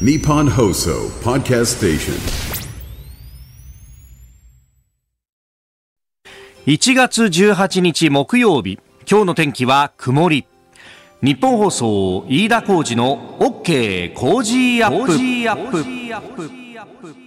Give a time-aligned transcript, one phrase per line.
[0.00, 2.14] Nippon Hoso Podcast Station.
[6.66, 10.46] 1月18日木曜日今日の天気は曇り。
[11.22, 17.23] ニッポン放送飯田浩司の OK コージーアップ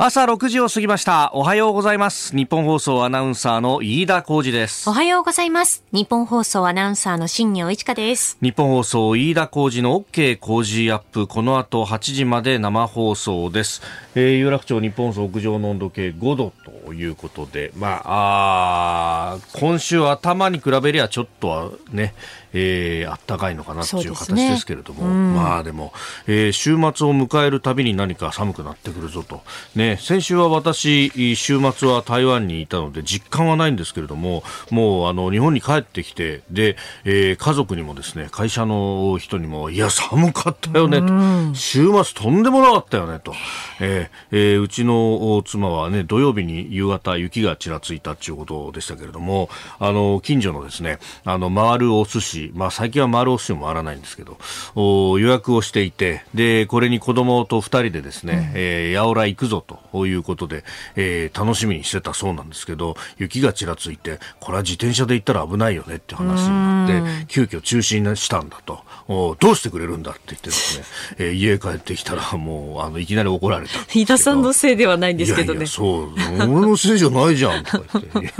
[0.00, 1.32] 朝6時を過ぎました。
[1.34, 2.36] おはようございます。
[2.36, 4.88] ニッポン放送アナウンサーの飯田浩司です。
[4.88, 5.82] おはようございます。
[5.90, 8.38] 日本放送アナウンサーの新業一華です。
[8.40, 11.26] 日本放送飯田浩二の OK 工事アップ。
[11.26, 13.82] この後8時まで生放送です、
[14.14, 16.52] えー、有楽町日本放送屋上の温度計5度
[16.86, 17.72] ということで。
[17.74, 22.14] まああー今週頭に比べりゃちょっとはね
[22.52, 25.92] えー、あったかいのかなっていう形ですけれども、まあでも、
[26.26, 29.42] えー週末を迎えるたびに何か寒くなってくるぞと。
[29.74, 43.34] ね、先週は私、週末は台湾にいたので実感はないんですけれども、もうあの日本に帰ってきて、で、えー家族にもですね、会社の人にも、いや、寒かったよねと、週末とんでもなかったよねと、
[43.80, 54.38] えーえーうちの妻はね、土曜日に夕方雪がちらついたっていうことでしたけれども、あの、近所のですね、あの、回るお寿司、まあ最近は回るお寿司も回らないんですけど、
[54.74, 60.64] お予約をしていて、で、これに子供と二人でですね、えー八百屋行くぞということで、
[60.96, 66.88] えー楽しみにしてたそうなんですけど、雪がちらついて、これは自転車で行ったら危ないよねって話になっ
[67.22, 70.84] て、急遽中止にしたんだと、おどうしてくれるんだって言ってですね、
[71.18, 73.72] えー家帰ってきたらもう、あの、いきなり怒られた。
[73.92, 75.52] 飯田さんのせいではないんですけどね。
[75.52, 78.32] いやいやそう、俺のせいじゃないじゃん、とか言って。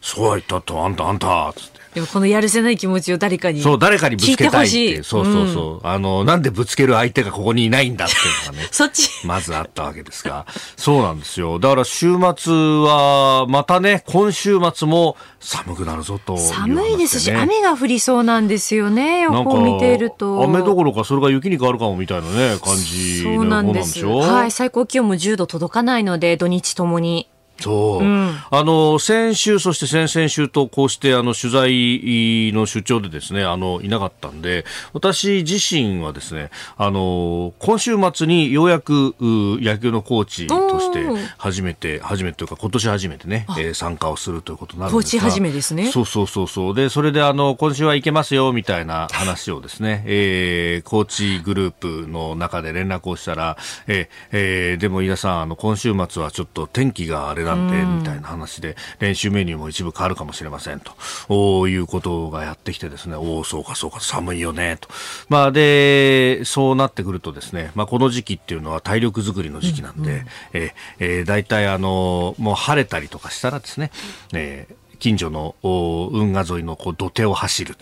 [0.00, 1.73] そうは言ったと、あんた、あんた、つって。
[1.94, 3.60] でもこのやるせない気持ちを誰かに。
[3.60, 5.02] そう、誰かにぶつけたいって。
[5.04, 5.86] そうそうそう。
[5.86, 8.68] あの、なんでぶつける相手がここにいないんだっていうのがね。
[8.72, 9.08] そっち。
[9.24, 10.44] まずあったわけですが。
[10.76, 11.60] そうなんですよ。
[11.60, 16.36] だから週末は、またね、今週末も寒くなるぞと。
[16.36, 19.20] 寒いですし、雨が降りそうなんですよね。
[19.20, 20.42] 予報を見ていると。
[20.42, 24.04] 雨どころかそれが雪に変わるかもみたいなね、感じのそうなん方です。
[24.04, 24.50] はい。
[24.50, 27.28] 最高気温も10度届かないので、土日ともに。
[27.60, 41.06] そう、あの先週、そして先々週とこうしてあの取材の出張でですねあのいなかったんで私自身はですねあの今週末にようやくう野球のコーチとして
[41.38, 45.90] 初めて初めてというか今年初めてね、えー参加をするということになるんですがコーチ初めですね。
[45.90, 46.74] そうそうそうそう。
[46.74, 53.56] でそれであの今週は行けますよみたいな話をですね、えーコーチグループの中で連絡をしたら、
[53.86, 60.92] えーえーでも飯田さんあの今週末はちょっと天気があれなんで、みたいな話で練習メニューも一部変わるかもしれませんと。
[61.28, 64.88] おーいうことがやってきてですねおおそうかそうか寒いよねと。
[65.28, 73.90] まあでそうなってくるとですねまあこの時期っていうのは体力作りの時期なんで、えーえー、大体あのもう晴れたりとかしたらですね、
[74.32, 77.76] えー近所のお運河沿いのこう土手を走る。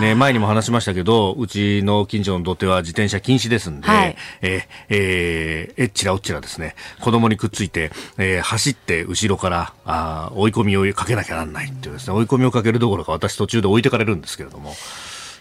[0.00, 4.16] ね、前にも話しましたけど、うちの近所の土手は自転車禁止ですんで、はい。
[4.40, 14.74] えーえーえっちらおっちらですね、子供にくっついて、えー走って後ろからあー追い込みをかけなきゃなんないっていうですね、追い込みをかけるどころか私途中で置いてかれるんですけれども、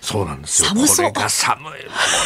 [0.02, 0.68] そうなんですよ。
[0.68, 1.14] 寒そう。
[1.14, 1.64] これが寒い。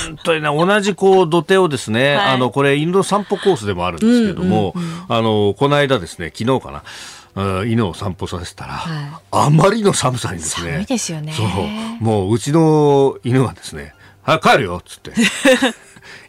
[0.07, 2.33] 本当にね、同じこう土手をですね、はい。
[2.33, 4.73] あの、これ犬の散歩コースでもあるんですけれども、
[5.07, 10.71] あの、この間ですね、昨日かな、うん犬を散歩させたら、はいあまりの寒さにですね。
[10.71, 12.03] 寒いですよねそう。
[12.03, 13.93] もううちの犬はですね、
[14.23, 15.13] はい、帰るよっつって。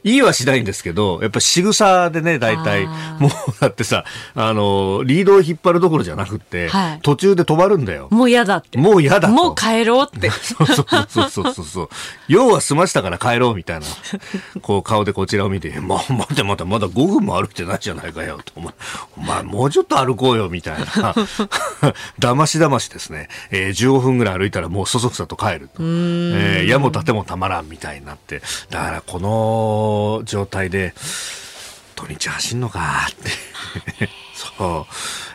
[0.04, 3.30] 言いはしないんですけど、やっぱ仕草でね、大体もう
[3.60, 4.04] だってさ、
[4.34, 8.08] あの、リードを引っ張るどころじゃなくって、はい途中で止まるんだよ。
[8.10, 8.78] もう嫌だって。
[8.78, 9.34] もう嫌だと。
[9.34, 10.30] もう帰ろうって。
[10.30, 11.88] そうそうそうそうそうそう。
[12.28, 13.86] 用は済ましたから帰ろうみたいな、
[14.60, 18.52] こう顔でこちらを見て、 まあ、待て待て、まだ5分も歩いてないじゃないかよ、と。
[18.56, 18.74] お前、
[19.16, 21.14] お前もうちょっと歩こうよ、みたいな。
[22.18, 23.28] だましだましですね。
[23.50, 25.82] えー15分ぐらい歩いたらもうそそくさと帰ると。
[25.82, 28.42] えー矢も盾もたまらんみたいになって。
[28.70, 29.91] だからこの
[30.24, 30.94] 状態で、
[31.96, 34.08] 土日走んのかって。
[34.58, 34.86] そ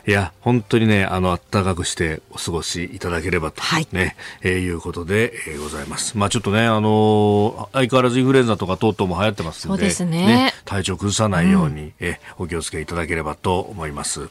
[0.06, 0.10] う。
[0.10, 6.18] いや、本当にね、あの、暖かくしてお過ごしいただければと、はいね、えーいうことで、えーございます。
[6.18, 14.28] まあちょっとね、あのー相変わらずインフルエンザとか等々も流行ってますんで、そうですね体調崩さないように、えーお気をつけいただければと思います。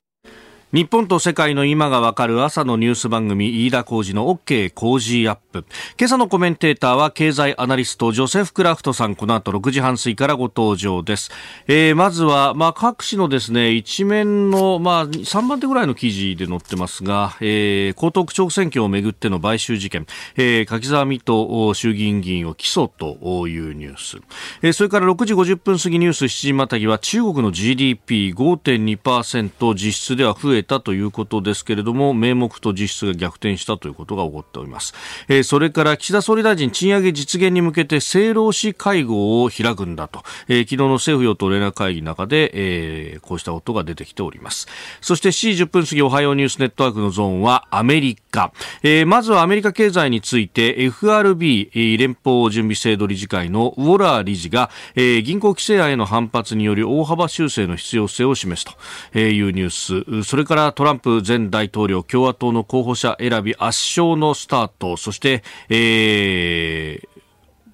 [0.72, 5.64] 日本と世界の今がわかる朝のニュース番組飯田浩二の OK 工事アップ。
[5.96, 9.14] 今朝のコメンテーターは経済アナリストジョセフ・クラフトさん。
[9.14, 11.30] この後6時半過ぎからご登場です、
[11.68, 20.04] えーまずは、まあ、各紙のですね一面の、まあ、3番手ぐらいの記事で載ってますが、えー、江東区長選挙をめぐっての買収事件、
[20.34, 24.18] えー、柿沢水戸衆議院議員を起訴というニュース、
[24.62, 34.94] えーそれから6時50分過ぎニュース7時またぎは中国の GDP5.2% 実質では増え増えたということですけれども、名目と実質が逆転したということが起こっております。
[35.28, 44.66] えー、それから岸田総理大臣、賃上げ実現に向けて政労使会合を開くんだと、えー、昨日の政府与党連絡会議の中で、えー、こうしたことが出てきております。
[45.00, 48.52] そして7時10分過ぎ、おはようニュースネットワークのゾーンはアメリカ。
[48.82, 58.64] えー、まずはアメリカ経済について FRB、連邦準備制度理事会のウォラー理事が、えー、銀行規制案への反発により大幅修正の必要性を示す
[59.12, 60.24] というニュース。
[60.24, 64.96] それからトランプ前大統領共和党の候補者選び圧勝のスタート。
[64.96, 67.15] そして、えー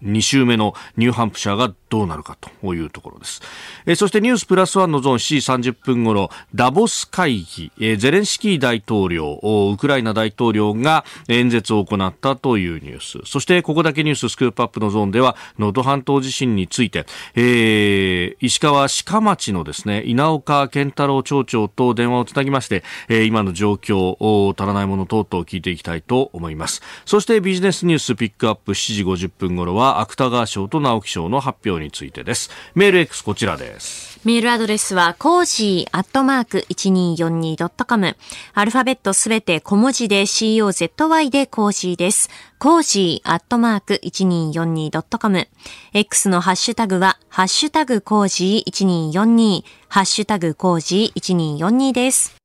[0.02, 3.42] 2週目のニューハンプシャーがどうなるかというところです。
[3.86, 13.30] え、そしてニュースプラスワンのゾーン7時30分頃、ダボス会議、え、ゼレンスキー大統領、ウクライナ大統領が演説を行ったというニュース。
[13.30, 17.04] そしてここだけニューススクープアップのゾーンでは、能登半島地震について、
[17.34, 24.16] えー、石川鹿町のですね、稲岡健太郎町長と電話をつなぎまして、え、今の状況、
[24.52, 26.80] 足らないもの等々聞いていきたいと思います。
[27.04, 32.50] そしてビジネスニュースピックアップ7時50分頃は、芥川賞と直木賞の発表についてです。
[32.74, 34.20] メール X こちらです。
[34.24, 38.16] メールアドレスは、コージーアットマーク 1242.com。
[38.54, 42.30] アルファベットすべて小文字で COZY でコージーです。
[42.60, 45.48] コージーアットマーク 1242.com。
[45.92, 52.41] X のハッシュタグは、ハッシュタグコージー1242、ハッシュタグコージー1242です。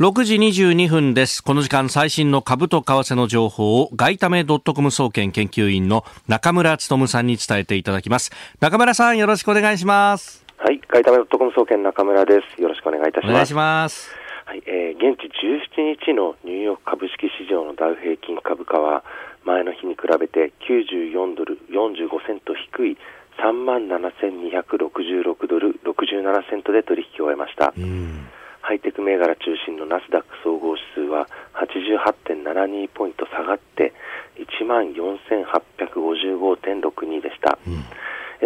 [0.00, 1.44] 6時22分です。
[1.44, 8.32] この時間最新の株と為替の情報を外為ドットコム総研研究員の中村努さんに伝えていただきます。
[8.58, 10.46] 中村さんよろしくお願いします。
[10.56, 12.60] はい、外為ドットコム総研中村です。
[12.60, 13.32] よろしくお願いいたします。
[13.32, 14.10] お願いします。
[14.46, 15.28] はい、えー、現地
[15.76, 19.04] 17日のニューヨーク株式市場のダウ平均株価は
[19.44, 22.98] 前の日に比べて94ドル45セント低い
[23.44, 27.74] 3万7266ドル67セントで取引を終えました。
[27.76, 28.26] うん
[28.62, 31.28] ハイテク銘柄中心のナスダック総合指数は
[31.58, 33.92] 88.72ポイント下がって
[34.38, 37.84] 1万4855.62でした、うん、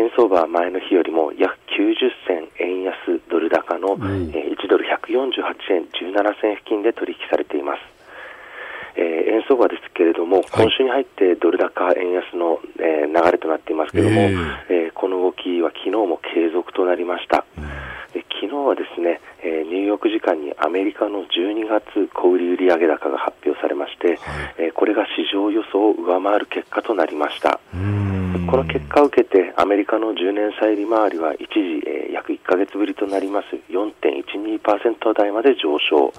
[0.00, 2.94] 円相場は前の日よりも約90銭円安
[3.30, 7.95] ドル高の、うん、1ドル148円17銭付近で取引されています
[8.96, 17.44] えー、円相場ですけれども、今週に入ってドル高円安の、えー、流れとなっていますけれども、えー、えー、この動きは昨日も継続となりました。
[17.58, 17.64] うん。
[18.12, 24.18] で昨日はですね、えー、ニューヨーク時間にアメリカの12月小売売上高が発表されまして、はい、
[24.58, 27.60] えー、これが市場予想を上回る結果となりました。
[28.46, 33.56] この結果を受けてアメリカの10年債利回りは一時、えー、約1か月ぶりとなります。
[33.70, 36.12] 4.12%台まで上昇、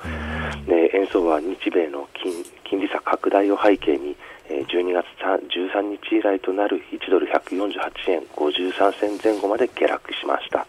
[0.67, 4.15] ね、円相場は日米の金金利差拡大を背景に
[4.49, 10.65] 12月13日以来となる1ドル148円53銭前後まで下落しました。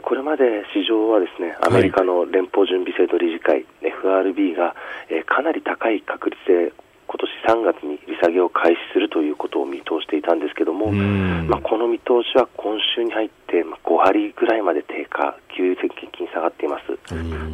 [0.00, 4.74] これまで市場はですねアメリカの連邦準備制度理事会、はい、FRB が、
[5.10, 6.72] えー、かなり高い確率で
[7.12, 15.84] 今年3月に利下げを開始するということを見通していたんですけども、まあ、この見通しは今週に入って、まあ、5割ぐらいまで低下、急激
[16.22, 16.96] に下がっています。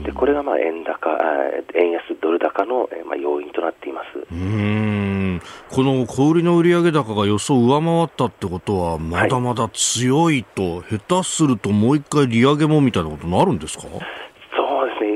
[0.04, 1.10] でこれがまあ円高、
[1.74, 4.08] 円安ドル高の、まあ、要因となっています。
[5.70, 13.84] この小売の売上高が予想を上回ったってことは、まだまだ強いと、はい、下手するともう一回利上げもみたいなことになるんですか？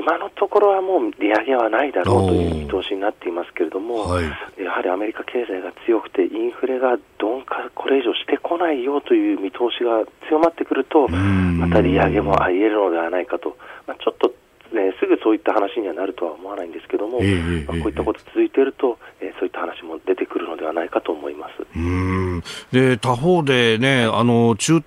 [0.03, 4.25] 今のところはもう利上げはないだろうという見通しになっていますけれども、はい、
[4.61, 13.55] やはりアメリカ経済が強くて、インフレが鈍化、これ以上してこないよという見通しが強まってくると、また利上げもあり得るのではないかと、
[13.87, 14.33] まあ、ちょっと
[14.73, 21.53] ね、すぐそういった話にはなるとは思わないんですけども、えー、まあ、こういったこと続いていると、えー、そういった話も出てくるのではないかと思います。
[21.75, 22.43] うん。
[22.71, 24.85] で他方でね、あの中東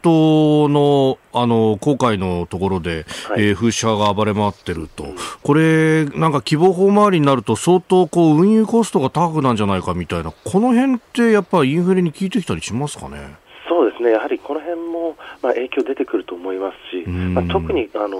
[0.68, 13.36] のあの航海のところで、はい、えー、風車が暴れ回ってると、うん、これ、なんか希望法回りになると、相当こう運輸コストが高くなんじゃないかみたいな、この辺ってやっぱりインフレに効いてきたりしますかね？
[13.68, 18.16] そうですね、やはりこの辺も、まあ、影響出てくると思いますし、まあ、特に、あの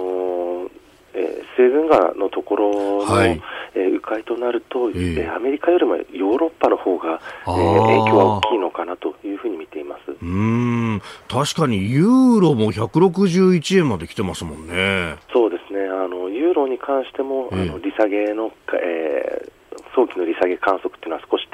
[0.65, 0.69] ー
[1.17, 3.41] えー、西軍川のところの、はい、
[3.73, 10.15] えー、迂回となると、えー、アメリカよりもヨーロッパの方が、えー、影響は大きいのかなというふうに見ています。
[10.21, 11.01] うん。
[11.27, 15.15] 確かにユーロも161円まで来てますもんね。
[15.33, 15.87] そうですね。
[15.87, 21.47] あのユーロに関しても、あの利下げの、えー、早期の利下げ観測というのは少し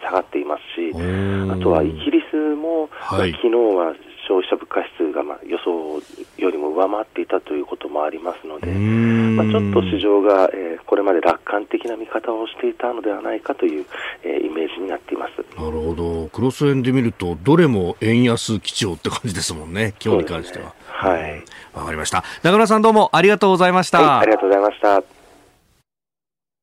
[0.00, 3.94] 下がっていますし、あとはイギリスも、はい、昨日は
[4.30, 6.00] 消費者物価指数がまあ予想
[6.38, 13.86] よりも上回っていたということもありますので、まあ、ちょっと市場が、えー、これまで楽観的な見方をしていたのではないかという、
[14.22, 20.74] えー、イメージになっていますなるほど、クロス円で見ると、どれも円安基調って感じですもんね、今日に関しては。
[20.86, 21.42] はい。
[21.72, 22.24] わかりました。
[22.42, 24.00] 中村さんどうもありがとうございました。
[24.00, 25.02] はい、ありがとうございました。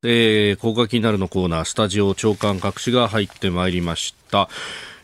[0.04, 4.48] えー、ここが気になるのコーナー、スタジオ長官各紙が入ってまいりました。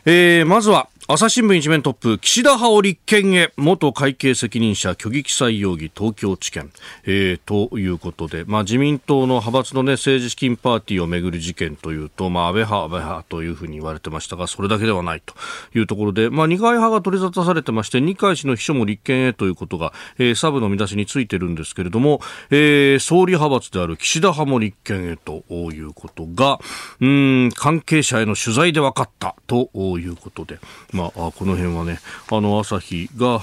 [0.06, 15.34] えー、まずは、朝日新聞一面トップ、岸田派を立憲へ、元会計責任者虚偽記載容疑東京地検、えー、ということで、まあ自民党の派閥のね、政治資金パーティーをめぐる事件というと、まあ安倍派、安倍派というふうに言われてましたが、それだけではないと
[15.78, 26.60] いうところで、まあ二階派が取り沙汰されてまして、二階氏の秘書も立憲へということが、えー、サブの見出しについてるんですけれども、えー、総理派閥である岸田派も立憲へということが、
[27.02, 29.68] うん、関係者への取材で分かったと
[29.98, 30.58] いうことで、
[30.94, 31.98] まあ、この辺はね、
[32.30, 33.40] あの、朝日が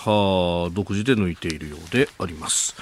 [0.73, 2.75] 独自で抜いているようであります。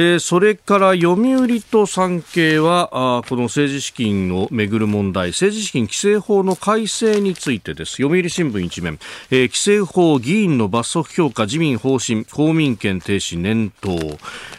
[0.00, 7.96] えーそれから読売と産経はあこの政治資金をめぐる問題政治資金規正法の改正についてです。
[7.96, 9.00] 読売新聞一面、
[9.32, 13.96] えー規正法議員の罰則強化自民方針公民権停止念頭、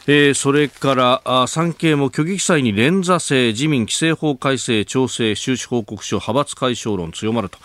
[0.07, 7.59] えーそれからあ産経も虚偽記載に連座制自民規正法改正調整収支報告書派閥解消論強まると。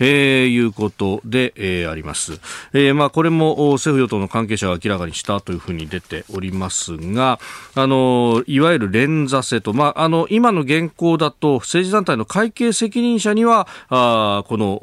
[0.00, 2.40] えーいうことで、えーあります。
[2.72, 7.38] えーまあ、これも政府与党の関係者が明らかにしたというふうに出ておりますが、
[7.74, 14.78] あの、いわゆる連座制と、まあ、あの、今の現行だと政治団体の会計責任者には、あこの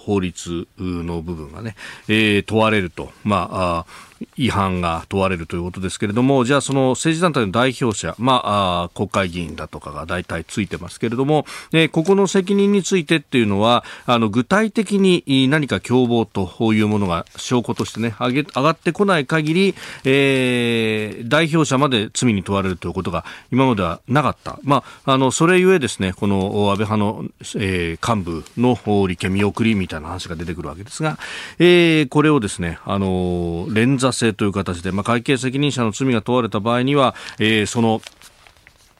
[0.00, 1.76] 法律の部分がね、
[2.08, 3.10] えー問われると。
[3.24, 24.58] まああ違反が問われるということですけれども、じゃあその政治団体の代表者、まあ、あ国会議員だとかが大体ついてますけれども、えーここの責任についてっていうのは、あの、具体的に何か共謀というものが証拠としてね、上げ、上がってこない限り、えー代表者まで罪に問われるということが今まではなかった。
[24.62, 27.24] まあ、あの、それゆえですね、この安倍派の、
[27.56, 31.18] えー幹部の立憲見送りみたいな話が出てくるわけですが、
[31.58, 38.02] えーこれをですね、あの、連座制という形で、まあ、会計責任者の罪が問われた場合には、えーその、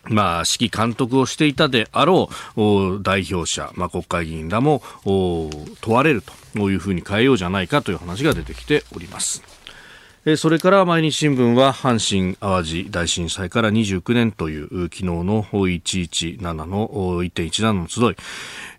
[0.05, 5.51] まあ、指揮監督をしていたであろう代表者、まあ、国会議員らも問
[5.95, 6.23] われる
[6.55, 9.43] というふうに変えようじゃないかという話が出てきております。
[10.39, 16.89] それから毎日新聞は阪神・淡路大震災から29年という昨日の117の
[17.23, 18.17] 1.17の集い、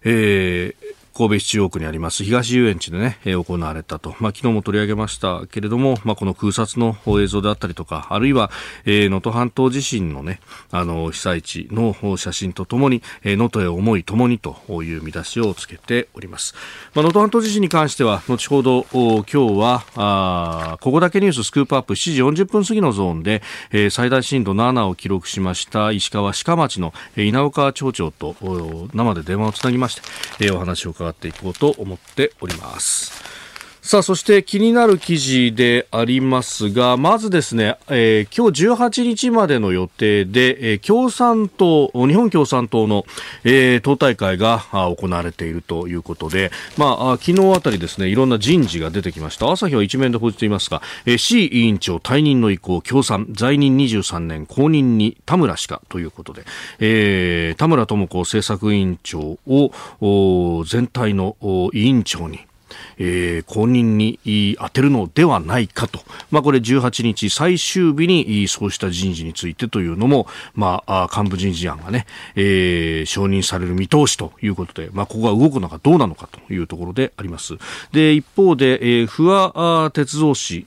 [0.03, 4.15] えー神戸市中央区にあります東遊園地でね、えー行われたと。
[4.19, 8.51] まあ、昨日も取り上げましたけれども、まあ、この空撮の映像であったりとか、あるいは、
[8.83, 10.41] えー能登半島地震のね、
[10.71, 16.53] あの、被災地の写真とともに、えー能登へ思いともにという見出しをつけております。
[16.93, 23.41] まあ、能登半島地震に関しては、後ほど、今日は、あここだけニューススクープアップ7時40分過ぎのゾーンで、
[23.71, 30.01] えー最大震度7を記録しました石川鹿町の、えー稲岡町長とお生で電話をつなぎまして、
[30.45, 33.44] えーお話を伺っていこうと思っております。
[33.85, 43.05] さあ、そして気になる記事でありますが、まずですね、えー今日18日までの予定で、えー共産党、日本共産党の、
[43.43, 46.49] えー党大会が行われているということで、
[46.79, 49.51] まあ、昨日あたりですね、いろんな人事が出てきました。
[49.51, 56.43] 朝日は一面で報じていますが、えー、C 委員長退任の意向、共産、在任23年、後任に田村氏かということで、
[56.79, 61.37] えー田村智子政策委員長を全体の
[61.71, 62.39] 委員長に、
[62.97, 65.99] えー後任にい当てるのではないかと、
[66.31, 72.05] まあ、これ18日最終日にそうした人事についてというのも、まあ、幹部人事案がね、
[72.35, 77.55] えー承認される見通しということで、まあ、ここが動くのかどうなのかというところであります。
[77.91, 79.51] で、一方で、えー不破
[79.85, 80.65] あ鉄道氏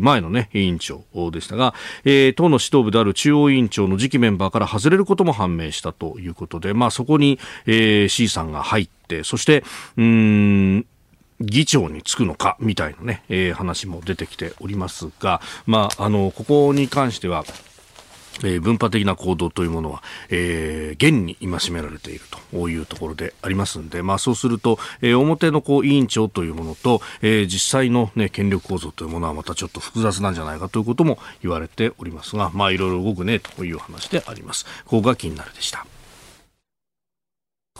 [0.00, 1.74] 前のね、委員長でしたが、
[2.04, 9.64] えー党の指導部である中央委員長の次期メンバーから外れることも判明したということで、まあ、そこに、えー C さんが入って、そして、
[9.96, 10.04] うー
[10.78, 10.86] ん、
[11.40, 17.44] 議長に就くのかみたいなね、えー話も出てきておりますが、まあ、あの、ここに関しては、
[18.42, 22.20] えー分派的な行動というものは、えー現に戒められている
[22.52, 34.64] というところでありますんで、まあそうすると、えー表のこう委員長というものと、えー実際のね、権力構造というものはまたちょっと複雑なんじゃないかということも言われておりますが、まあいろいろ動くねという話であります。
[34.84, 35.86] ここが気になるでした。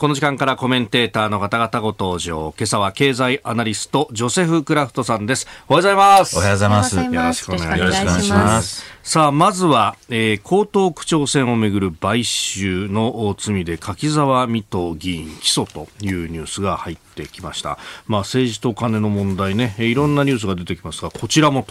[0.01, 2.55] この時間からコメンテーターの方々ご登場。
[2.57, 5.45] 今朝は経済アナリスト、ジョセフ・クラフトさんです。
[5.69, 6.37] おはようございます。
[6.37, 6.95] おはようございます。
[6.95, 8.83] よろしくお願いしくお願いします。
[9.03, 17.77] さあ、まずは、えー、江東区長選をめぐる買収のお罪で柿沢水戸議員起訴というニュースが入ってきました。
[18.07, 21.63] まあ、政治と金の問題ね、えーいろんなニュースが出てきますが、こちらも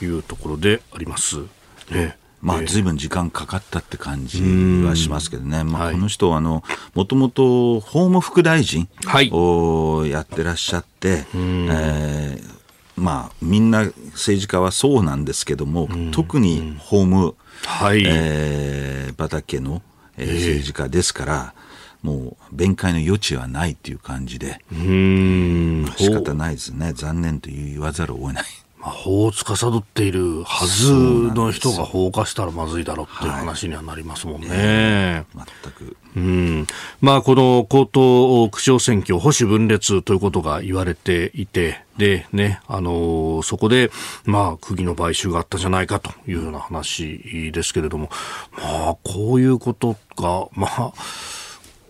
[0.00, 1.42] というところであります。
[1.90, 2.16] ね
[2.46, 4.40] まあ、ずいぶん時間かかったって感じ
[4.84, 5.64] はしますけどね。
[5.64, 5.94] まあ、はい。
[5.94, 6.62] この人は、あの、
[6.94, 9.28] もともと法務副大臣はい。
[9.32, 12.56] をやってらっしゃって、えー
[12.96, 13.80] まあ、みんな
[14.12, 17.34] 政治家はそうなんですけども、特に法務、
[17.64, 18.02] はい。
[18.06, 19.82] えー畑の、
[20.16, 21.54] えー政治家ですから、
[22.02, 25.92] もう弁解の余地はないという感じで、うーん。
[25.96, 28.44] 仕方ないですね、残念と言わざるを得ない。
[28.86, 30.92] まあ、法を司っているはず
[31.34, 35.26] の人が放火したらまずいだろうっていう話にはなりますもんね。
[35.34, 35.96] 全く。
[36.14, 36.66] うん。
[37.00, 43.90] まあ、この高等区長選挙、保守分裂ということが言われていて、で、ね、あのーそこで、
[44.24, 48.08] まあ、釘の買収があったじゃないかというような話ですけれども、
[48.52, 50.92] まあ、こういうことが、まあ、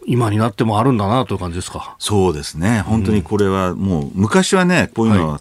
[0.07, 1.97] 今になってもあるんだなという感じですか？
[1.99, 5.41] そうですね、本当にこれはもう、昔はね、こういうのは、い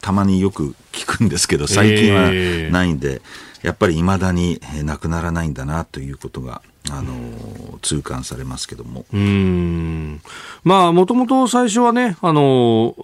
[0.00, 3.22] たまによく聞くんですけど、最近はええないんで、
[3.62, 9.04] やっぱりいまだにえーなくならないんだなということが、あのー痛感されますけども。
[9.12, 10.22] うーん。
[10.64, 12.96] まあ、もともと最初はね、あの、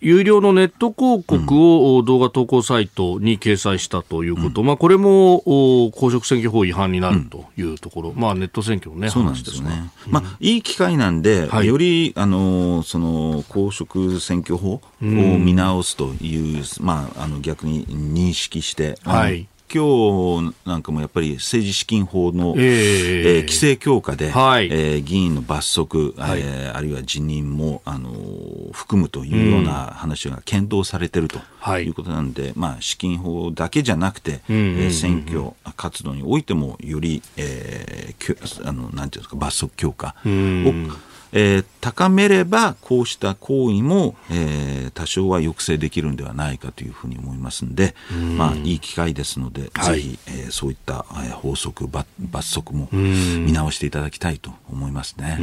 [0.00, 9.90] 有料のネット広告を動画投稿サイトに掲載したということ、まあ、これもお公職選挙法違反になるというところ、まあ、ネット選挙のね、そうなん話ですがですね。
[10.08, 11.66] まあ、いい機会なんで、はい。
[11.66, 23.36] より、あの、その、公職選挙法を見直すという、まあ、あの、逆に認識して、はい今日なんかもやっぱり政治資金法の、ええ。
[23.36, 24.66] えー規制強化で、はい。
[24.70, 26.40] えー議員の罰則、はい。
[26.42, 31.84] えーあるいは辞任も、あのー含むというような話が検討されているとはい。
[31.84, 34.80] いうことなんで、まあ、資金法だけじゃなくて、うんうんうんうん。
[34.82, 40.88] えー選挙活動においてもより、えーあのなんていうんですか罰則強化を、ん
[41.32, 47.94] えー高めればこうした行為も、えー多少は抑制できるんではないかというふうに思いますんで、
[48.36, 49.96] まあ、いい機会ですので、はい。
[49.96, 55.36] ぜひ、えーそういった、えー法則罰罰則も見直していただきたいと思いますね。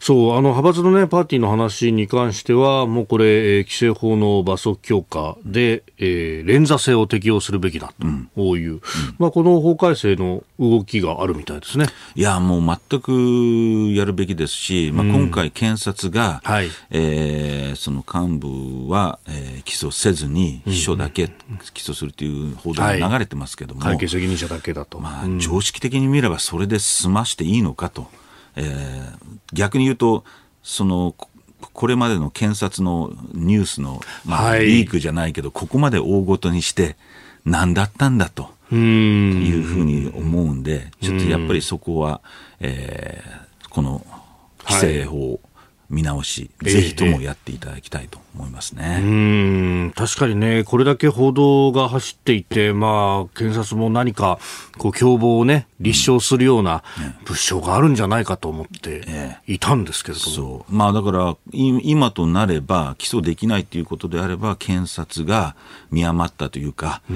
[0.00, 7.92] そう、あの、派閥のね、パーティーの話に関しては、もうこれ、えー規制法の罰則強化で、えー連座制を適用するべきだ
[8.36, 8.80] という、
[9.18, 11.86] まあ、この法改正の動きがあるみたいですね。
[12.14, 16.68] いや、もう全くやるべきですし、まあ、今回、検察が、はい。
[16.90, 21.28] えーその幹部は、えー起訴せずに、秘書だけ
[21.72, 25.00] 起訴するという報道が流れてますけども、会計責任者だけだと。
[25.00, 28.08] まあ、常識的に見ればそれで済ましていいのかと、
[28.56, 30.24] えー逆に言うと、
[30.62, 31.28] そのこ
[31.72, 34.66] これまでの検察のニュースの、まあはい。
[34.66, 36.96] リークじゃないけど、ここまで大ごとにして、
[37.44, 38.52] 何だったんだと。
[38.72, 38.76] い
[39.60, 42.20] うふうに思うんで、ちょっとやっぱりそこは、
[42.60, 44.06] えーこの
[44.66, 45.38] 規制法
[45.90, 46.72] 見直し、ええ。
[46.72, 49.00] ぜひともやっていただきたいと思いますね。
[49.02, 49.92] うーん。
[49.94, 54.38] 確かにね、これだけ報道が走っていて、まあ、検察も何か、
[54.78, 56.82] こう、共謀をね、立証するような
[57.24, 60.30] 物証があるんじゃないかと思ってえいたんですけれども。
[60.30, 60.74] そう。
[60.74, 65.54] まあだから、い今となれば、起訴できないということであれば、検察が
[65.90, 67.12] 見余ったというか、え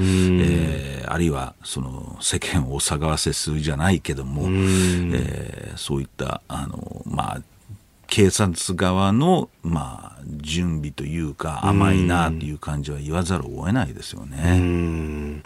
[0.95, 7.41] ーあるいは、その、世間をお騒がせするじゃないけども、えーそういった、あの、まあ、
[8.09, 15.43] 警察側の、まあ、準備というか、甘いなという感じは言わざるを得ないですよね。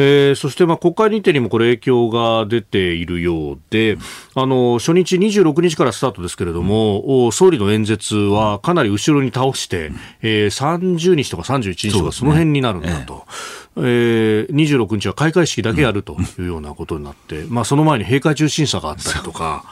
[0.00, 3.98] えーそしてまあ国会日程にもこれ影響が出ているようで、
[4.34, 9.90] あの初日26日からスタートですけれども、お総理の演説はかなり後ろに倒して、
[10.22, 13.26] えー30日とか31日とかその辺になるんだと。
[13.76, 19.64] えー26日は開会式だけやるというようなことになって、まあその前に閉会中審査があったりとか、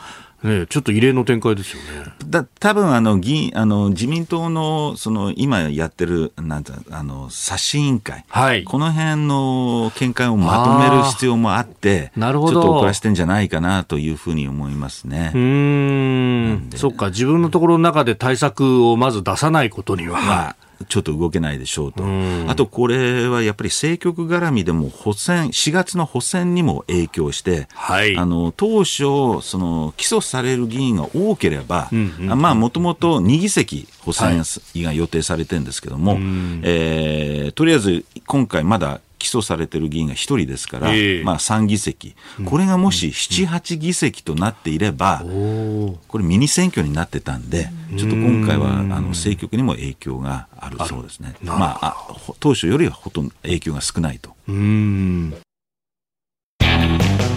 [0.47, 2.13] ね、ちょっと異例の展開ですよね。
[2.27, 15.33] だ多分あの議員あの自民党のその今やってるなんてあの刷新委員会、はいこの辺の見解をまとめる必要もあってなるほどちょっと遅らせてんじゃないかなというふうに思いますね。
[15.35, 20.21] うーん、そっか、自分のところの中で対策をまず出さないことには。
[20.21, 20.57] まあ
[20.89, 22.05] ちょっと動けないでしょうと。
[22.49, 28.17] あとこれはやっぱり政局絡みでも補選、4月の補選にも影響して、はい。
[28.17, 31.89] あの当初、その起訴される議員が多ければ、
[32.21, 34.43] まあもともと2議席補選
[34.77, 36.19] が予定されてるんですけども、
[36.63, 41.25] えーとりあえず今回まだ起訴されてる議員が1人ですから、ええ。
[41.25, 42.15] まあ3議席。
[42.45, 45.25] これがもし7、8議席となっていれば、
[46.09, 51.35] これミニ選挙になってたんで、ちょっと今回はあの政局にも影響があるそうですね。
[51.43, 54.31] まあ、あほ当初よりはほとんど影響が少ないと。
[54.49, 55.35] うーん。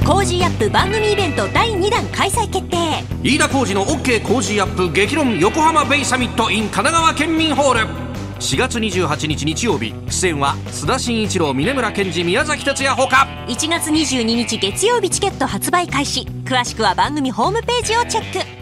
[0.06, 2.78] コージーアップ番組イベント第2弾開催決定。
[3.22, 8.09] 飯田浩司の OK コージーアップ激論横浜ベイサミット in 神奈川県民ホール
[8.39, 9.93] 4月28日日曜日。
[10.10, 13.28] 出演は須田慎一郎峯村健二宮崎哲也ほか。
[13.47, 16.21] 1月22日月曜日チケット発売開始。
[16.45, 18.60] 詳しくは番組ホームページをチェック。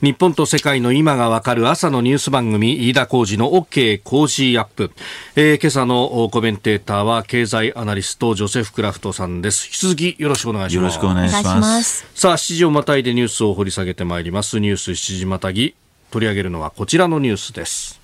[0.00, 4.92] 日本と世界の今がわかる朝のニュース番組飯田浩二の OK 工事アップ、
[5.34, 9.66] えー、今朝のコメンテーターは経済アナリストジョセフ・クラフトさんです。
[9.66, 10.76] 引き続きよろしくお願いします。
[10.76, 12.06] よろしくお願いします。
[12.14, 14.60] さあ7時をまたいでニュースを掘り下げてまいります。
[14.60, 15.74] ニュース7時またぎ。
[16.14, 18.03] 取り上げるのはこちらのニュースです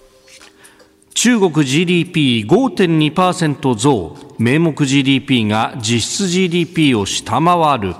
[1.15, 4.17] 中国 GDP5.2% 増。
[4.39, 7.95] 名目 GDP が実質 GDP を下回る。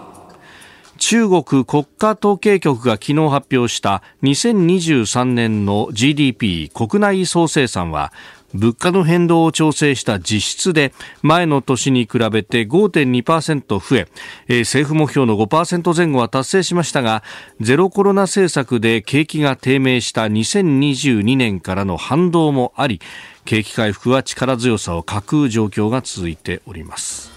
[0.97, 8.13] 中国国家統計局が昨日発表した2023年の GDP 国内総生産は
[8.55, 14.07] 物価の変動を調整した実質で前の年に比べて5.2%増
[14.49, 17.23] え政府目標の5%前後は達成しましたが
[17.61, 23.01] ゼロコロナ政策で景気が低迷した2022年からの反動もあり
[23.45, 27.30] 景気回復は力強さを欠く状況が続いております。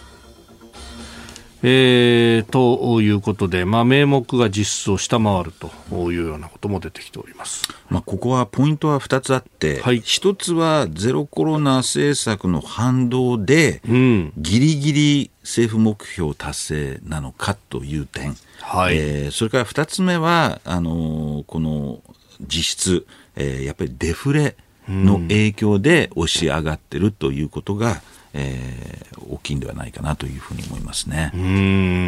[1.65, 7.63] えー、ということで、まあ、名目が実質を下回るというようなことも出てきております。
[7.89, 14.34] まあ、ここはポイントは2つあって、はい1つはゼロコロナ政策の反動で、うん。
[14.38, 22.02] ギリギリ政府目標達成なのかという点、はいえーそれから2つ目はあのーこの
[22.41, 24.56] 実質、えーやっぱりデフレ
[24.89, 28.02] の影響で押し上がってるということが、
[28.34, 31.32] えー大きいんではないかなというふうに思いますね。
[31.34, 31.41] うー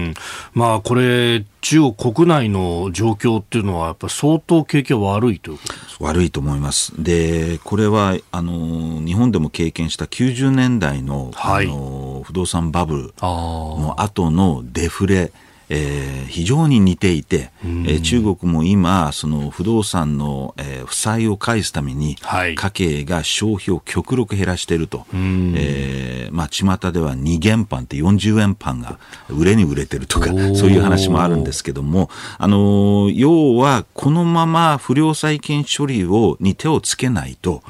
[0.09, 0.13] ん。
[0.53, 6.03] まあ、これ、中国国内の状況っていうのは、やっぱり相当景気が悪いということですか？
[6.05, 6.91] 悪いと思います。
[7.01, 15.31] で、これは、あの、日本でも経験した90年代の、はいあの、不動産バブルあの後のデフレ、
[15.69, 22.55] えー非常に似ていて、えー中国も今、その不動産の、えー負債を返すために、はい。
[22.55, 28.99] 家計が消費を極力減らしていると、えーまあ、巷では2元パンって40円パンが
[29.29, 37.63] 売れに売れてるとか、そういう話もあるんですけども、あのー要はこのまま不良債権処理をに手をつけないと、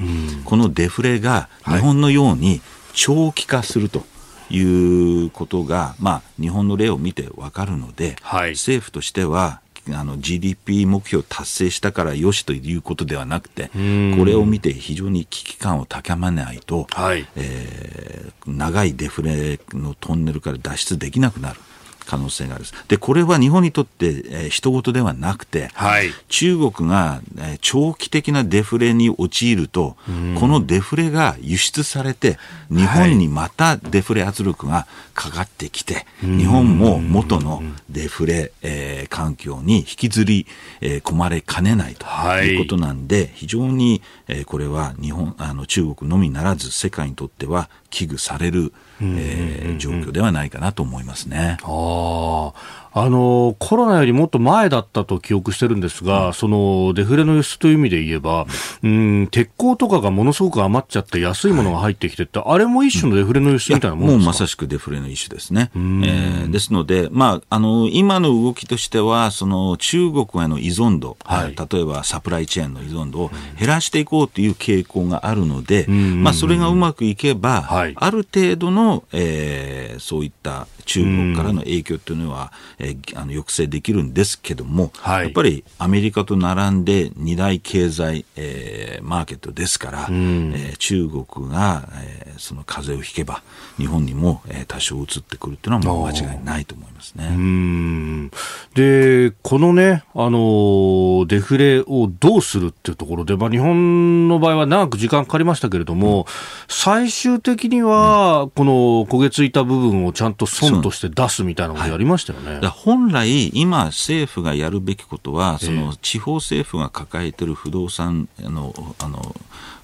[0.44, 2.62] このデフレが日本のように
[2.94, 4.00] 長期化すると。
[4.00, 4.02] い
[4.50, 8.52] うことが、まあ、日本の例を見てわかるので、はい。
[8.52, 17.28] 政府としてはあの GDP 目標達成したからよしということではなくて、これを見て非常に危機感を高めないと、はい。
[17.36, 18.16] えー
[18.48, 21.60] 長いデフレのトンネルから脱出できなくなる
[22.06, 22.66] 可能性がある。
[22.88, 26.12] で、これは日本にとって、えー、人事ではなくて、はい。
[26.30, 29.96] 中国が、えー長期的なデフレに陥ると、
[30.40, 32.38] このデフレが輸出されて、
[32.70, 40.46] 日本にまたデフレ圧力がかかってきて、日本も元のデフレ、えー環境に引きずり、
[40.82, 42.48] えー込まれかねないとはい。
[42.50, 51.58] いうことなんで、非常に、えーこれは日本、あの中国のみならず世界にとっては危惧される、えー状況ではないかなと思いますね。
[51.64, 52.54] あ
[52.96, 53.02] あ。
[53.04, 58.48] あの、コロナよりもっと前だったと記憶してるんですが、その、デフレの輸出という意味で言えば、
[58.84, 64.18] うん、鉄鋼とかがものすごく余っちゃって安いものが入ってきてって、あれも一種のデフレの輸出みたいなもんですか？
[64.18, 65.72] もうまさしくデフレの一種ですね。
[65.76, 71.52] えーですので、まあ、あの、今の動きとしては、その中国への依存度、はい。
[71.52, 77.94] えー例えばサプライチェーンの依存度を減らしていこうという傾向があるので、まあ、それがうまくいけば、はい。
[77.98, 82.52] ある程度の、えーそういった中国からの影響というのは、
[82.86, 85.24] えーあの抑制できるんですけども、はい。
[85.26, 93.42] やっぱりアメリカと並んで二大経済、えーマーケットですから、えー中国が、えーその風邪をひけば、
[93.78, 97.28] 日本にも、えー多少移ってくるというのはもう間違いないと思いますね。
[97.32, 98.32] うん。
[98.74, 106.26] で、このね、あの、デフレをどうするっていうところで、まあ、日本の場合は長く時間かかりましたけれども、
[106.68, 108.72] 最終的には、この
[109.06, 112.56] 焦げついた部分をちゃんと損として出すみたいなことやりましたよね。
[112.56, 119.36] だから本来、今、政府がやるべきことは、その地方政府が抱えている不動産の、あの、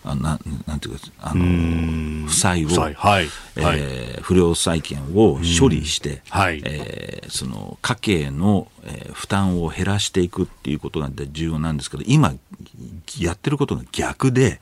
[0.03, 3.27] あななんていうか、あの、負債を、はいはい。
[3.57, 6.61] えー不良債権を処理して、はい。
[6.65, 12.33] えーその家計の、えー負担を減らしていくっていうことが重要なんですけど、今、
[13.19, 14.59] やってることが逆で、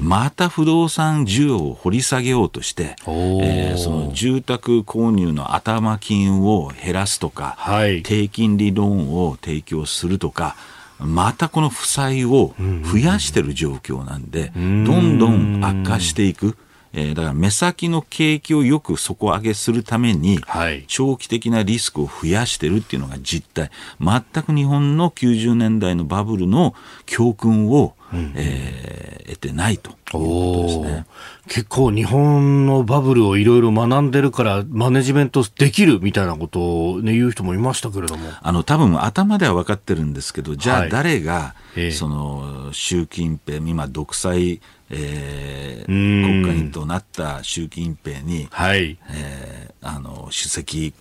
[0.00, 8.02] また不動産需要を掘り下げようとして、えーその住宅購入の頭金を減らすとか、はい。
[8.02, 10.56] 低金利ローンを提供するとか、
[11.04, 16.56] またこの負債を増やしてる状況なんで、どんどん悪化していく。
[16.96, 23.70] えーだから目先の景気をよく底上げするために、はい長期的なリスクを増やしてるっていうのが実態。
[24.00, 27.94] 全く日本の90年代のバブルの教訓を、
[28.34, 30.18] えー得てないというこ
[30.78, 31.06] とですね。
[31.48, 38.28] 結構日本のバブルをいろいろ学んでるからマネジメントできるみたいなことを、ね、言う人もいましたけれども。
[38.42, 45.94] あの、多分頭では分かってるんですけど、じゃあ誰が、ええその、習近平、今独裁、えーう
[46.40, 48.98] ん国家にとなった習近平に、はい。
[49.10, 50.94] えーあの、主席、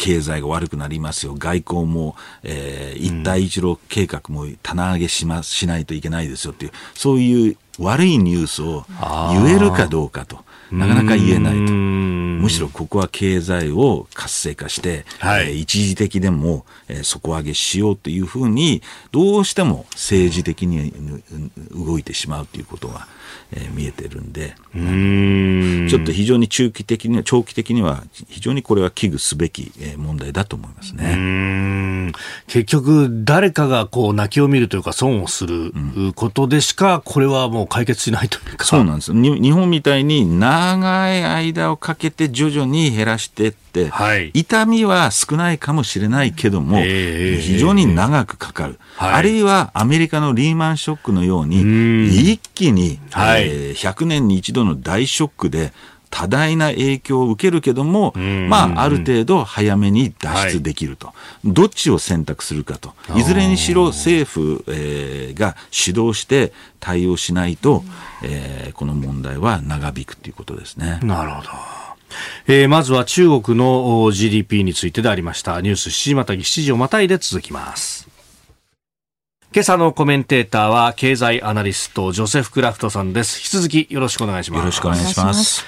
[0.00, 1.34] 経済が悪くなりますよ。
[1.38, 8.86] 外交も、えー一帯一路計画も棚上げします、しないといけないですよっていう、そういう悪いニュースを
[9.32, 10.38] 言えるかどうかと、
[10.72, 11.58] なかなか言えないと。
[11.60, 18.80] うんむしろここは経済を活性化して、はいえー一時的でも、えー底上げしようというふうに、
[19.12, 20.94] どうしても政治的に
[21.74, 23.06] う動いてしまうということが、
[23.52, 25.88] えー見えてるんで、うん。
[25.88, 31.14] ちょっと非常に中期的には、長期的には、非常にこれは危惧すべきえー問題だと思いますうね。
[32.08, 32.12] ん。
[32.46, 35.72] 結局、誰かがこう泣きを見るというか損をする
[36.14, 38.64] ことでしか、これはもう解決しないというか。
[38.64, 39.12] そうなんです。
[39.12, 44.30] 日本みたいに長い間をかけて徐々に減らしていって、はい。
[44.34, 49.12] 痛みは少ないかもしれないけども、ええ非常に長くかかる、はい。
[49.14, 52.06] あるいはアメリカのリーマンショックのように、ん。
[52.12, 55.72] 一気に、はいえー100年に一度の大ショックで、
[56.10, 61.12] 多大な影響を受けるけども、んまあ、ある程度早めに脱出できると。
[61.44, 62.94] どっちを選択するかと。
[63.16, 67.84] いずれにしろ政府、えーが主導して対応しないと、
[68.22, 70.98] えーこの問題は長引くということですね。
[71.02, 71.48] なるほど。
[72.48, 75.60] えーまずは中国のお GDP についてでありました。
[75.60, 77.99] ニュース7時またぎ7時をまたいで続きます。
[79.52, 83.38] 今朝のコメンテーターは経済アナリストジョセフ・クラフトさんです。
[83.40, 84.60] 引き続きよろしくお願いします。
[84.60, 85.64] よろしくお願いします。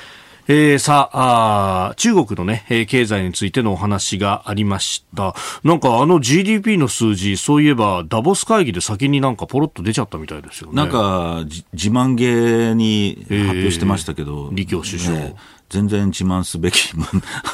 [0.47, 5.35] えーさあ中国のね、えー経済についてのお話がありました。
[5.65, 10.77] なんかあの GDP の数字、そういえばダボス会議で先になんかポロッと出ちゃったみたいですよね。
[10.77, 15.35] なんか、じ自慢げに発表してましたけど、李強首相ね
[15.73, 16.93] 全然自慢すべき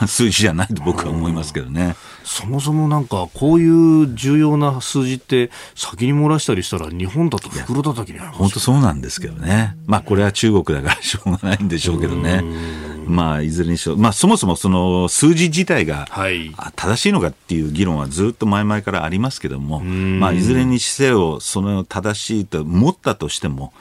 [0.08, 1.94] 数字じゃないと僕は思いますけどね。
[2.24, 9.76] そもそもなんかこういう重要な数字って先に漏らしたりしたら日本だと袋叩きになります本当そうなんですけどね。
[9.86, 12.42] まあこれは中国だからしょうがないんでしょうけどね。
[13.08, 16.06] まあいずれにしろ、まあそもそもその数字自体が
[16.76, 23.72] 正しいのかっていう議論はずっと前々からありますけども、まあいずれにせよその正しいと思ったとしても、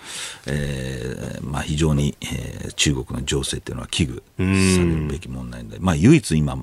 [0.47, 4.15] えーまあ非常に、えー中国の情勢っていうのは危惧
[4.75, 6.57] されるべき問題で、まあ唯一今、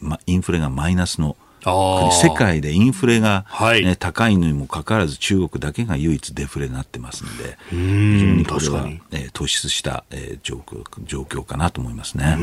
[0.00, 3.84] まあ、インフレがマイナスの世界でインフレが、はい。
[3.84, 12.36] ね高いのにもかかわらず中国だけが唯一デフレになってますので、非常んにこれはえー突出した、えー状況状況かなと思いますね。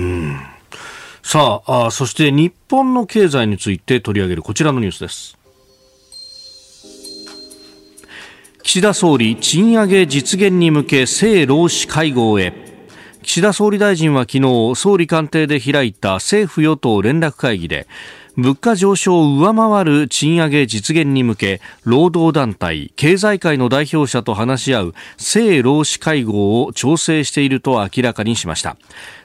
[1.24, 5.38] さああそして日本の経済について取り上げるこちらのニュースです。
[8.64, 12.54] 岸田総理賃上げ実現に向け政労使会合へ。
[13.22, 17.88] 岸田総理大臣は昨日総理官邸で開いた政府与党連絡会議で
[18.38, 28.76] 物価上昇を上回る賃上げ実現に向け労働団体経済界の代表者と話し合う政労使会合を調整していると明らかにしました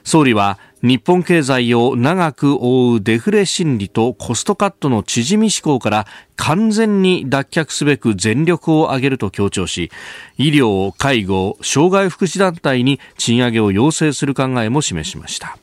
[0.05, 9.91] 総理は日本経済を長く覆うデフレ心理とコストカットの縮み志向から完全に脱却すべく全力を挙げると強調し
[10.37, 15.57] 医療、介護、障害福祉団体に賃上げを要請する考えも示しました。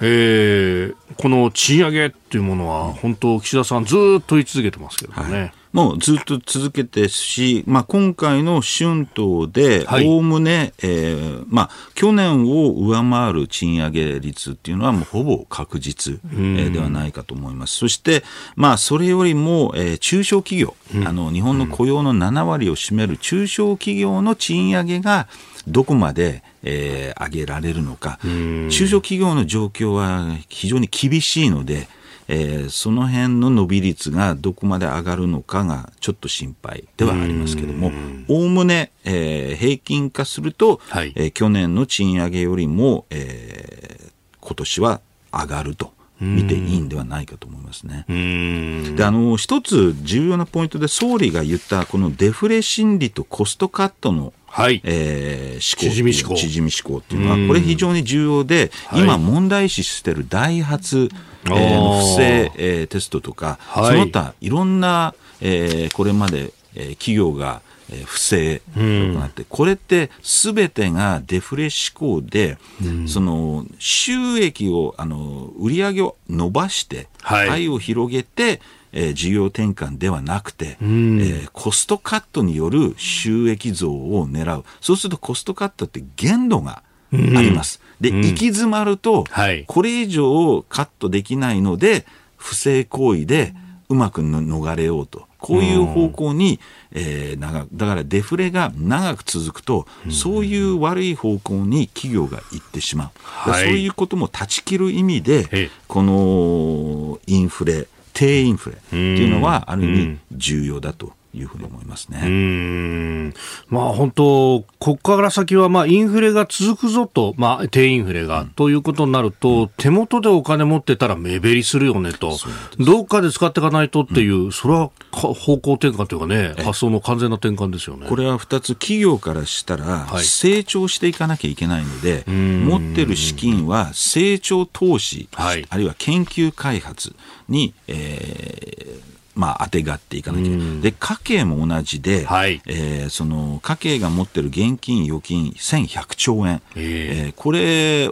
[0.00, 5.52] えーこの賃上げっていうものは本当岸田さんずっと言い続けてますけどね。
[5.72, 10.06] もうずっと続けてし、まあ、今回の春闘で、はい。
[10.06, 17.76] おおむね、えーまあ、去年を上回る賃上げ率っていうのは、もうほぼ確実、えーではないかと思います。
[17.76, 18.24] そして、
[18.56, 20.74] まあ、それよりも、えー中小企業、
[21.06, 25.28] あの、日本の雇用の7割を占める中小企業の賃上げが、
[25.66, 31.88] どこまで、えー上げられるのか、中小企業の状況は非常に厳しいので、
[32.28, 37.90] えーその辺の伸び率がどこまで上がるのかがちょっと心配ではありますけども、
[38.28, 41.12] おおむね、えー平均化すると、はい。
[41.16, 45.00] えー去年の賃上げよりも、えー今年は
[45.32, 48.06] 上がると見ていいんではないかと思いますね。
[48.08, 48.96] うん。
[48.96, 54.80] であの一つ重要なポイントで総理が言ったこのデフレ心理とコストカットのはい。
[54.84, 56.34] えー、思考縮み思考。
[56.36, 59.02] 縮み思考っていうのは、これ非常に重要で、はい。
[59.02, 61.08] 今問題視しているダイハツ、
[61.46, 61.98] えー。
[61.98, 63.98] 不正、えーテストとか、はい。
[64.00, 72.58] その他いろんな、えーこれまで、えー企業が、えー不正を行って、これってすべてがデフレ志向で、
[73.06, 77.48] その収益を、あの、売り上げを伸ばして、はい。
[77.48, 78.60] パイを広げて、
[78.92, 84.64] えー、事業転換ではなくて、えー、コストカットによる収益増を狙う。
[84.80, 87.80] そうするとコストカットって限度があります。
[88.00, 93.54] で、行き詰まると、はい、これ以上カットできないので、不正行為で
[93.88, 95.28] うまく逃れようと。
[95.38, 96.58] こういう方向に、
[96.90, 107.86] えー、長だからデフレが長く続くと、そういう悪い方向に企業が行ってしまう、はい、そういうことも断ち切る意味で、このインフレ、
[108.18, 112.22] 低インフレっていうのは、ある意味重要だというふうに思いますね。
[112.24, 113.34] うん。
[113.68, 122.36] まあ本当、ここから先はまあインフレが続くぞと、まあ低インフレが、うん、ということになると、うん、手元でお金持ってたら目減りするよねと、
[122.78, 128.06] どっかで使っていかないとっていう、うん、それは方向転換というかね、発想の完全な転換ですよね。
[128.08, 137.14] これは2つ、企業からしたら、成長していかなきゃいけないので、はい、持ってる資金は成長投資、はい、あるいは研究開発
[137.48, 139.07] に、えー、
[139.38, 148.10] まあ、当てがっていかなきゃ、うん、で家計も同じで、はい、えー、その家計が持ってる現金、預金1100兆円、えー、これ、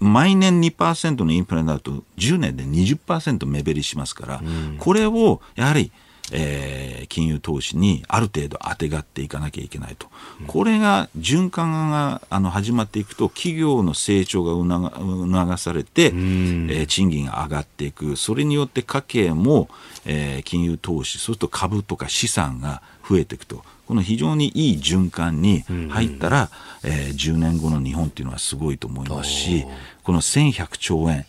[0.00, 5.92] 毎年2%のインフレになると、10年で20%目減りしますから、うん、これをやはり
[6.32, 10.08] えー、金融投資にある程度当てがっていかなきゃいけないと、
[10.46, 19.68] これが循環があの始まっていくと、企業の成長が促されて、えー、賃金が上がっていく、それによって家計も、
[20.06, 23.62] えー、金融投資、そうすると株とか資産が増えていくと。
[23.86, 26.50] この非常にいい循環に入ったら、
[26.82, 29.66] うん、えー、10年後の日本っていうのはすごいと思いますし、
[30.02, 31.26] この1100兆円、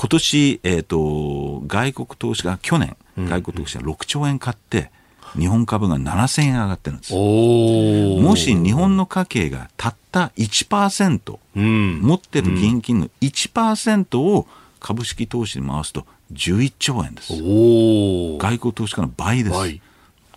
[0.00, 4.90] 今年、えっ、ー、と、外国投資家、去年、外国投資家6兆円買って、
[5.38, 7.12] 日本株が7000円上がってるんです。
[7.12, 14.46] もし日本の家計がたった1%、うん、持ってる現金の1%を
[14.80, 17.34] 株式投資に回すと11兆円です。
[17.34, 19.80] 外国投資家の倍です。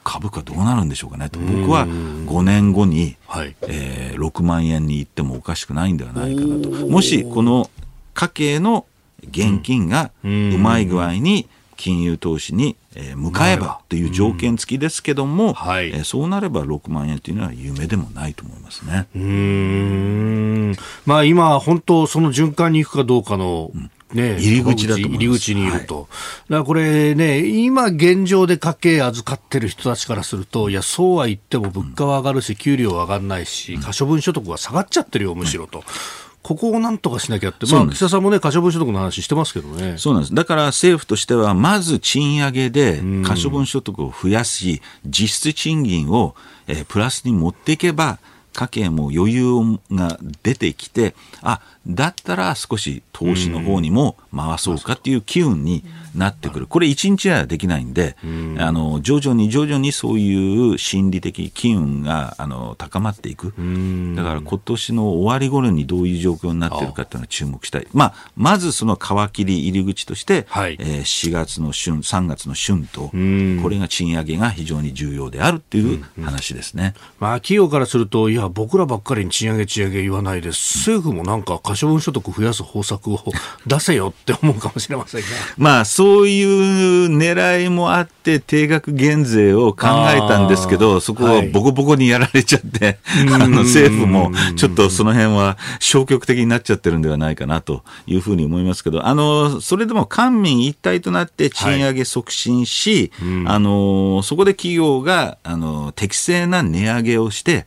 [0.03, 1.39] 株価どうなるんでしょうかねと。
[1.39, 6.69] 僕は5年後に、はい、えー、6万円に行ってもおかしくないんではないかなと。
[6.69, 7.69] もしこの
[8.13, 8.85] 家計の
[9.29, 12.77] 現金がうまい具合に金融投資に
[13.15, 19.07] 向かえばという条件付きですけども、はい、そうなれば6万円というのは夢でもないと思いますね。
[19.15, 20.75] うん。
[21.05, 23.71] まあ、今、本当、その循環に行くかどうかの、
[24.13, 25.95] ね、入り口だと入り口にいると。
[25.95, 26.09] はい、だか
[26.49, 35.83] らこれね、今現状で家計預かってる人たちからすると、いや、そうは言っても物価は上がるし、給料は上がらないし、可処分所得は下がっちゃってるよ、むしろと。
[36.43, 39.95] ここをなんとかしなきゃって、まあ、岸田さんもね、可処分所得の話してますけどね。
[39.97, 40.35] そうなんです。
[40.35, 46.35] だから政府としては、まず賃上げで可処分所得を増やし、実質賃金を、
[46.67, 48.19] えー、プラスに持っていけば、
[48.53, 55.83] 家計も余裕が出てきて、あ、だったら少し投資の方にも回そうかっていう機運に
[56.15, 56.67] なってくる。
[56.67, 58.15] これ一日はできないんで、
[58.57, 63.53] あの、徐々に徐々にそういう心理的機運が、あの、高まっていく。
[64.15, 67.87] だから今年の終わり頃にどういう状況になっているかっていうのは注目したい。
[67.93, 76.93] まあ、まずその皮切り入り口として、はい、えー、4月の旬、3月の旬と、これが賃上げが非常に重要であるっていう話ですね。
[77.19, 83.19] まあ、企業からすると、いや、僕らばっかりに賃上げ賃上げ言わないで、政府もなんか可処分所得増やす方策を
[83.65, 85.27] 出せよって思うかもしれませんが。
[85.57, 107.65] まあ、そういう狙いもあって、定額減税を考えたんですけど、そこはボコボコにやられちゃって、はい、あの政府もちょっとその辺は消極的になっちゃってるんではないかなというふうに思いますけど、あの、それでも官民一体となって賃上げ促進し、はい、あの、そこで企業が、あの、適正な値上げをして、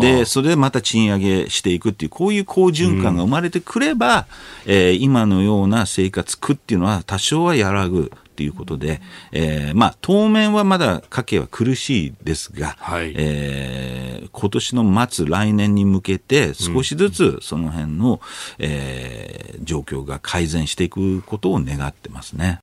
[0.00, 4.26] で、それでまた賃上げしていくっていう、こういう好循環が生まれてくれば、
[4.66, 8.10] うん、えー、今のような生活苦っていうのは多少は和らぐ。
[8.38, 9.00] ということで、
[9.32, 18.18] えー、まあ、当面はまだ家計は苦しいですが、はい、えー、今年の末、来年に向けて少しずつその辺の、うん、
[18.60, 22.60] えー、状況が改善していくことを願ってますね。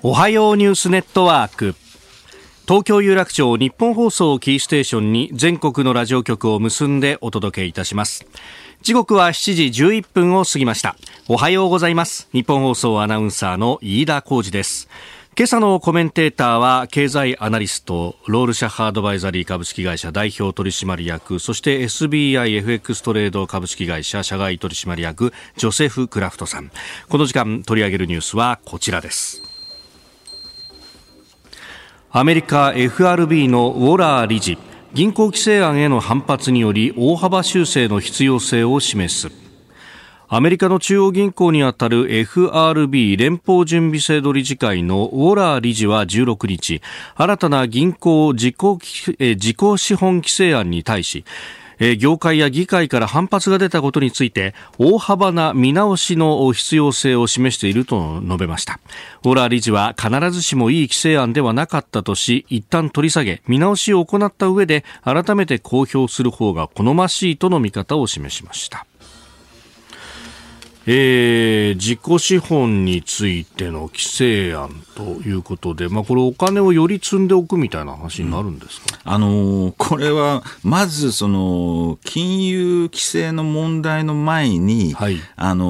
[0.00, 1.74] おはようニュースネットワーク。
[2.68, 8.24] 東京有楽町日本放送キーステーションに全国のラジオ局を結んでお届けいたします。
[8.82, 10.94] 時刻は7時11分を過ぎました。
[11.28, 12.28] おはようございます。
[12.32, 14.88] 日本放送アナウンサーの飯田浩二です。
[15.36, 26.70] 今朝のコメンテーターは経済アナリストロールシャッハアドバイザリー株式会社代表取締役そして SBIFX トレード株式会社社外取締役ジョセフ・クラフトさん。
[27.08, 29.51] この時間取り上げるニュースはこちらです。
[32.14, 34.58] アメリカ FRB のウォラー理事
[34.92, 39.32] 銀行規制案への反発により大幅修正の必要性を示す。
[40.28, 46.82] アメリカの中央銀行にあたる FRB 連邦準備制度理事会のウォラー理事は16日
[47.14, 48.56] 新たな銀行自己
[49.18, 51.24] 自己資本規制案に対し
[51.98, 58.78] 業界や議会から反発が出たことについて大幅な見直しの必要性を示していると述べました。
[59.24, 68.86] オーラー理事は必ずしもいい規制案ではなかったとし一旦取り下げ見直しを行った上で改めて公表する方が好ましいとの見方を示しました。
[70.86, 85.64] えー、自己資本についての規制案ということで、まあ、これ、お金をより積んでおくみたいな話になるんですか、うん、あのー、これは、まず、その、金融規制の問題の前に、はい、あの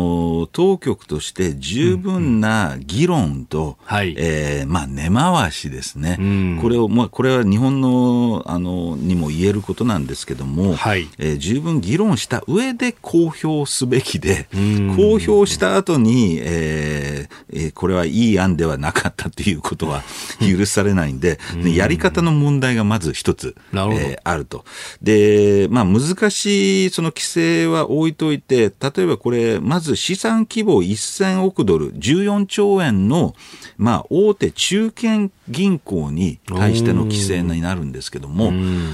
[0.45, 3.75] ー、当局として十分な議論と、うんうん。
[3.85, 6.17] はい、えー、まあ、根回しですね。
[6.19, 20.03] うん、これを、まあ、これは日本の、あの、にも言えることなんですけども、はい、えー、十分議論した上で公表すべきで、うん公表した後に、えー、これはいい案ではなかったということは
[20.41, 24.65] 許されないんで、やり方の問題がまず一つ、えー、あると。
[25.03, 33.35] で、まあ難しいその規制は置いといて、例えばこれ、まず資産規模1000億ドル、14兆円の、
[33.77, 38.53] まあ大手中堅銀行に対しての規制になるんですけども、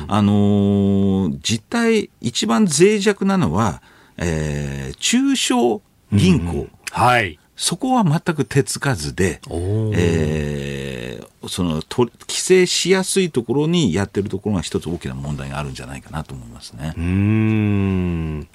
[0.08, 3.82] あのー、実態一番脆弱なのは、
[4.16, 5.82] えー、中小
[6.12, 9.40] 銀行、うん、はい、そこは全く手つかずで、
[9.94, 16.94] えー、そのと規制しやすいところにやってるところが一つ大きな問題があるんじゃないかなと思いますね。
[16.96, 18.48] うん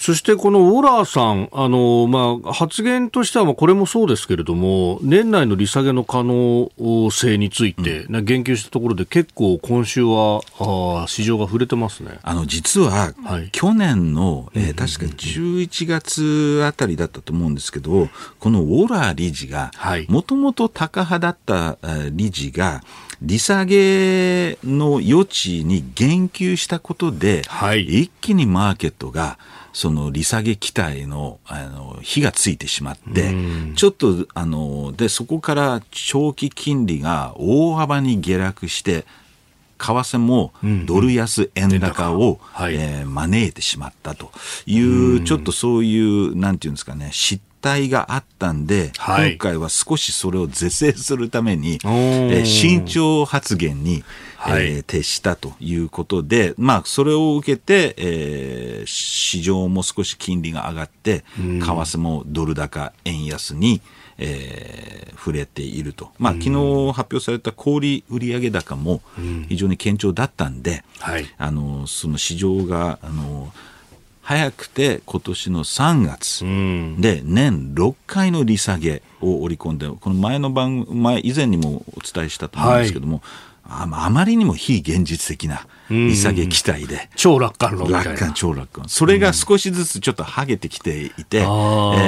[0.00, 6.70] そしてこのウォラーさん、あのまあ、発言としては、これもそうですけれども、年内の利下げの可能
[7.10, 12.18] 性について、うん、言及したところで、結構今週はあ市場が触れてますね。
[12.22, 19.70] あの実は、はい、去年の、えー、確か11月あたりだったと思うんですけど、このウォラー理事が、
[20.08, 21.76] もともと高派だった
[22.10, 22.82] 理事が、
[23.20, 29.38] 利下げの余地に言及したことで、はい、一気にマーケットが
[29.72, 33.34] その利下げ期待のあの火がついてしまって、
[33.76, 39.04] ちょっとあのでそこから長期金利が大幅に下落して、
[39.80, 40.52] 為替も
[40.84, 44.30] ドル安円高を、はい、えー、招いてしまったと
[44.66, 54.04] いう、ちょっとそういう、なんていうんですかね、失態があったんで、はい、今回は少しそれを是正するために、えー、慎重発言に、
[54.36, 63.80] はい、えー、徹したということで、まあ、それを受けて、えー、市場も少し金利が上がって、為替もドル高円安に、
[64.18, 66.50] えー、触れていると、まあ、昨日
[66.92, 69.00] 発表された小売売上高も
[69.48, 73.52] 非常に堅調だったんで、はい、あのその市場があの
[74.30, 76.44] 早くて今年の3月。
[77.02, 83.22] で年6回の利下げを織り込んでこの前の番前以前にもお伝えしたと思うんですけども、はい
[83.72, 87.08] あまりにも非現実的な利下げ期待で。
[87.14, 88.88] 超楽観論楽観、超楽観。
[88.88, 91.46] それが少しずつちょっと剥げてきていて、うん、え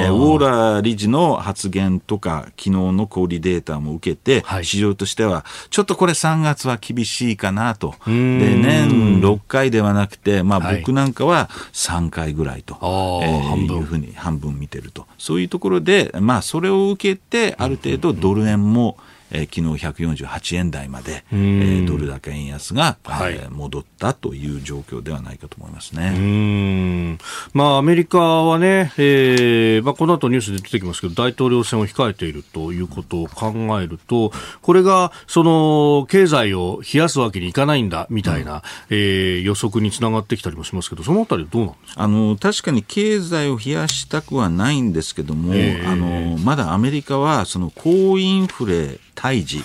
[0.09, 7.95] ー、ウォーラー理事の発言とか、昨日の小売データも受けて、はい、市場としては、ちょっとこれ3月は厳しいかなと。
[8.05, 15.07] で、年6回ではなくて、まあ僕なんかは3回ぐらいと、はい、えー、いうふうに半分見てると。
[15.17, 26.13] そういうところで、まあそれを受けて、ある程度ドル円も、うんえー、昨日148円台まで、えー、ドル高円安が、はい、えー、戻ったという状況ではないかと思いますね。
[26.15, 27.17] うん。
[27.53, 34.31] まあ、アメリカはね、えーまあ、この後ニュースで出てきますけど、大統領選を控えているということを考えると、
[34.61, 38.61] これがその経済を冷やすわけにいかないんだみたいな、うん、
[38.91, 42.03] えー、予測につながってきたりもしますけど、そのあたりどうなんですか？
[42.03, 49.63] あの確かに経済を冷やしたくはないんですけども、えー、あのまだアメリカはその高インフレ対峙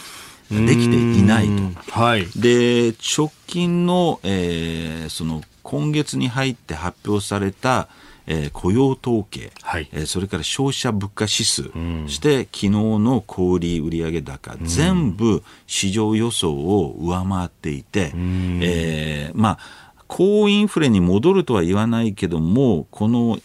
[0.50, 2.00] できていないと。
[2.00, 7.88] はい、で直近の,、えー、その今月に入って発表された、
[8.28, 11.70] えー、雇用統計、はい、えー、それから消費者物価指数、そ
[12.06, 19.58] して昨日の小売売上高、全部市場予想を上回っていて、えー、まあ
[20.06, 23.38] 高インフレに戻るとは言わないけども、この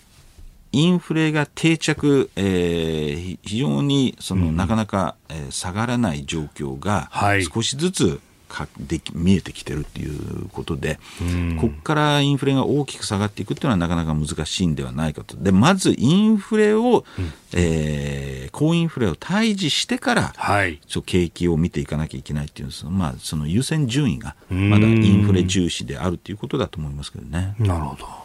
[0.74, 7.12] インフレが定着、えー、非常にその、うん、なかなか、えー、下がらない状況が
[7.54, 8.20] 少しずつ
[8.54, 15.36] かで見えてきてるっていうことで、うん、ここからインフレが大きく下がっていくっていうのはなかなか難しいんではないかと。
[15.38, 27.56] で、まずインフレを、うん、えー、高インフレを退治してから、はい、景気を見ていかなきゃいけないっていう、まあ、その優先順位がまだインフレ重視であるということだと思いますけどね。
[27.60, 28.23] なるほど。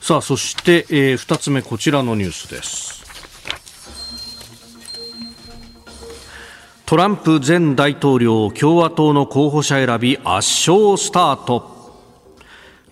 [0.00, 2.98] さあ、そして、えー、2つ目、こちらのニュースです。
[6.88, 11.78] トランプ前大統領共和党の候補者選び圧勝スタート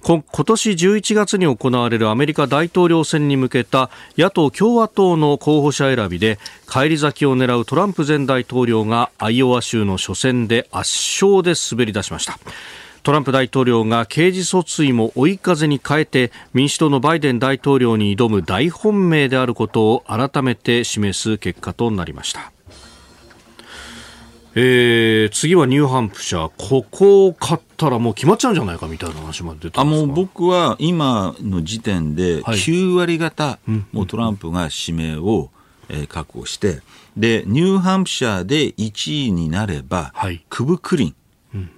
[0.02, 10.92] 今年11月に行われるアメリカ大統領選に向けた野党・共和党の候補者選びで返り咲きを狙うトランプ前大統領がアイオワ州の初戦で圧
[11.24, 12.38] 勝で滑り出しました
[13.06, 22.50] トランプ大統領が刑事訴追も追い風に変えて民主党のバイデン大統領に挑む大本命であることを改めて示す結果となりました。
[24.56, 26.50] えー、次はニューハンプシャー。
[26.58, 32.56] ここを勝ったらもう決まっちゃうんじゃないかみたいな話まで出てあもう僕は今の時点ではい。
[32.56, 33.60] 9割方、
[33.92, 35.50] もうトランプが指名を、
[35.88, 36.80] えー確保して
[37.16, 40.44] でニューハンプシャーで1位になれば、はい。
[40.48, 41.14] クブ・クリン、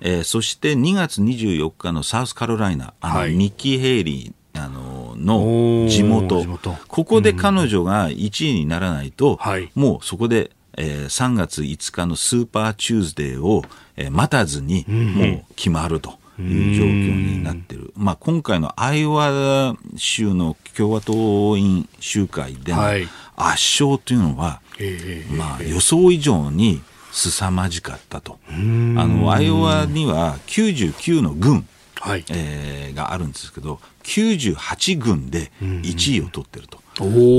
[0.01, 3.35] えーそして2月24日のサウスカロライナあの、はい。
[3.35, 6.45] ニッキー・ヘイリーあのおのー地元。
[6.89, 9.71] ここで彼女が1位にならないと、はい。
[9.75, 13.65] もうそこで、えー3月5日のスーパーチューズデーを、
[13.97, 17.93] えー待たずにもう決まるという状況になってる。
[17.97, 23.09] まあ、今回のアイオワ州の共和党員集会でのはい。
[23.37, 25.25] 圧勝というのは、え。
[25.31, 26.81] まあ、予想以上に
[27.19, 28.39] 凄まじかったと。
[28.49, 31.67] あの、アイオワには99の郡、
[32.01, 32.25] はい。
[32.31, 36.79] えーがあるんですけど、98軍で1位を取ってると。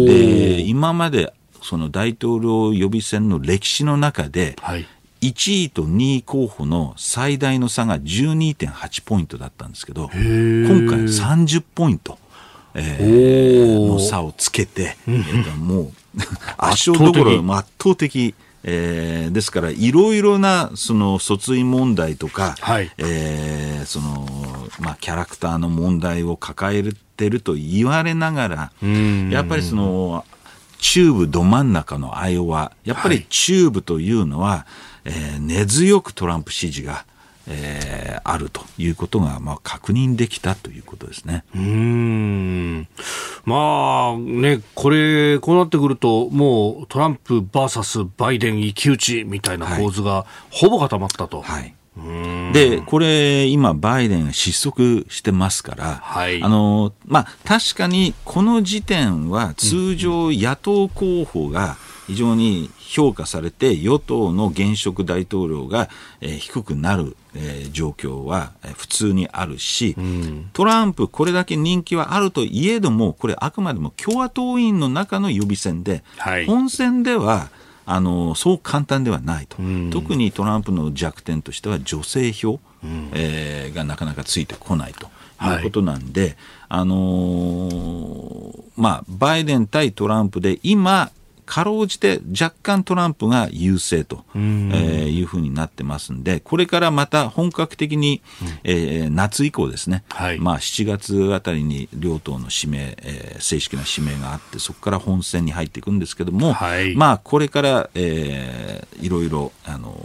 [0.06, 4.86] で、今までその大統領予備選の歴史の中で、はい。
[5.22, 10.20] 1位と2位候補の最大の差が12.8ポイントだったんですけど、今
[10.90, 12.18] 回30ポイント、
[12.74, 15.92] えーの差をつけて、えーともう
[16.58, 18.34] 圧勝どころ圧倒的、
[18.64, 22.92] えーですからいろいろなその訴追問題とか、はい。
[22.98, 24.28] えーその
[24.80, 26.84] まあ、キャラクターの問題を抱え
[27.18, 28.72] てると言われながら、
[29.30, 30.26] やっぱりその
[30.80, 34.66] 中部ど真ん中のアイオワ、やっぱり中部というのは、
[35.06, 37.06] えー根強くトランプ支持が、
[37.50, 41.44] えーあるということが、まあ、確認できたということですね。
[41.56, 42.88] うーん
[43.46, 51.42] まあね、これ、こうなってくると、もうトランプ VS バイデン一騎打ちみたいな構図がほぼ固まったと。
[51.42, 51.74] はい。
[52.54, 61.78] で、これ、今、バイデンが失速してますから、はいあの、まあ、確かに、この時点は、通常、野党候補が
[62.10, 65.90] 非常に評価されて、与党の現職大統領が、
[66.22, 69.96] えー低くなる、えー状況は、えー普通にあるし、
[70.54, 76.48] トランプ、これだけ人気はあるといえども、これ、あくまでも共和党員の中の予備選で、はい。
[76.48, 77.50] 本選では、
[77.86, 79.58] あのそう簡単ではないと、
[79.92, 82.60] 特にトランプの弱点としては女性票、
[83.14, 85.08] えーがなかなかついてこないと
[85.46, 86.38] いうことなんで、
[86.70, 91.12] あのーまあ、バイデン対トランプで今、
[91.50, 98.22] かろうじて若干トランプが優勢と、えーいうふうになってますんで、これからまた本格的に、
[98.64, 100.40] えー夏以降ですね、はい。
[100.40, 106.96] まあ、7月あたりに両党の指名、えー正式な指名があって、そこから本選に入っていくんですけども、はい。
[106.96, 109.96] まあ、これから、えーいろいろ、あの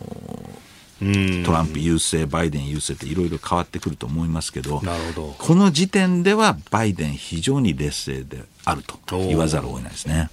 [1.44, 5.34] トランプ優勢、バイデン優勢っていろいろ変わってくると思いますけど、なるほど。
[5.38, 10.30] この時点ではバイデン非常に劣勢であると言わざるを得ないですね。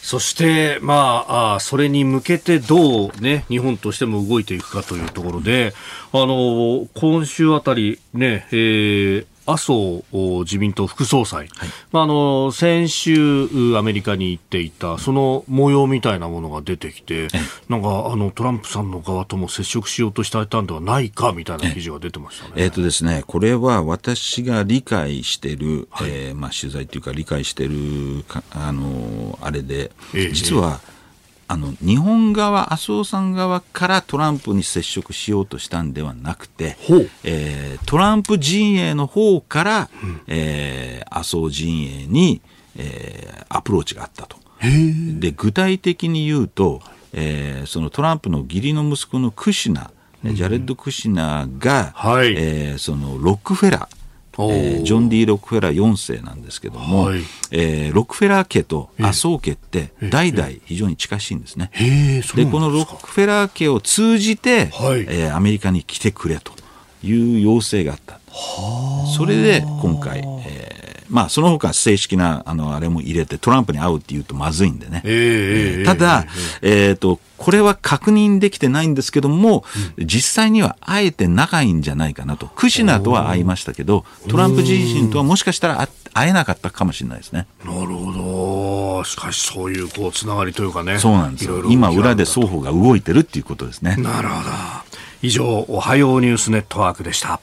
[0.00, 5.72] そして、まあ、あそれに向けてどうね、日本としても動いていくかというところで、
[6.12, 10.04] あの、今週あたりね、えー麻生
[10.42, 11.48] 自民党副総裁、
[11.90, 17.28] まあ、あの先週アメリカに行っていたその模様みたいなものが出てきて
[17.68, 22.52] なんかあのトランプさんの側とも接触しようとしていたんではないかみたいな記事が出てましたね。
[22.56, 25.54] えっ、とですね、これは私が理解してい。
[25.56, 30.32] る、えーまあ、取材というか理解しているか、あのあれで、ええ。
[30.32, 30.80] 実は、
[31.46, 36.76] あの日本側、麻生さん側からトランプに接触しようとしたんではなくて
[37.22, 39.90] えートランプ陣営の方から、
[40.26, 42.40] えー麻生陣営に、
[42.76, 44.36] えーアプローチがあったと。
[45.20, 46.80] で具体的に言うと、
[47.12, 49.90] えーそのトランプの義理の息子のクシナ、
[50.24, 52.34] ジャレッド・クシナが、はい。
[52.36, 54.03] えーそのロックフェラー
[54.38, 57.20] えージョン・ディ・ロックフェラー4世なんですけども、はい。
[57.50, 61.70] えーロックフェラー家と麻生家って代々非常に近しいんですね。
[62.34, 65.06] でこのロックフェラー家を通じて、はい。
[65.08, 66.52] えーアメリカに来てくれと
[67.02, 68.20] いう要請があった。
[69.16, 75.02] それで今回、えーまあ、その他正式な、あの、あれも入れて、トランプに会うって言うとまずいんでね。
[75.04, 76.26] ええただ、
[76.62, 79.64] えっ、と、これは確認できてないんですけども、
[79.98, 82.46] 実際には会えて仲いいんじゃないかなと。
[82.46, 87.46] クシナとは会いましたけど、トランプ自身とはもしかしたら会会えなかったかもしれないですね。
[87.64, 88.12] なるほ
[89.00, 89.04] ど。
[89.04, 90.98] しかしそういうこうつながりというかね。
[90.98, 91.64] そうなんですよ。
[91.68, 93.96] 今、裏で双方が動いてるっていうことですね。
[93.98, 94.50] なるほど。
[95.22, 97.40] 以上、おはようニュースネットワークでした。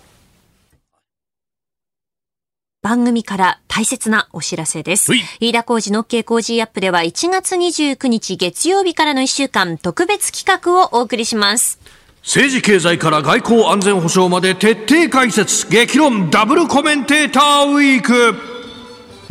[2.82, 5.22] 番組から大切なお知らせですはい。
[5.40, 11.80] 飯田浩二の OK 工事アップでは1月29日月曜日からの1週間特別企画をお送りします。
[12.24, 18.61] 政治経済から外交安全保障まで徹底解説激論ダブルコメンテーターウィーク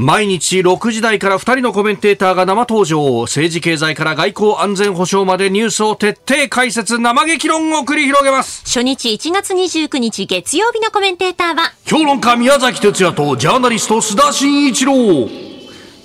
[0.03, 3.21] 毎日6時台から2人のコメンテーターが生登場。
[3.25, 8.63] 政治経済から外交安全保障までニュースを徹底解説生激論を繰り広げます。
[8.65, 14.95] 初日1月29日月曜日のコメンテーターは評論家宮崎哲也とジャーナリスト須田慎一郎。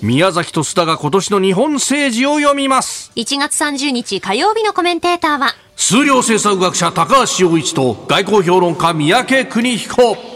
[0.02, 3.12] 宮崎と須田が今年の日本政治を読みます。
[3.16, 10.35] 1月30日火曜日のコメンテーターは数量政策学者高橋洋一と外交評論家三宅邦彦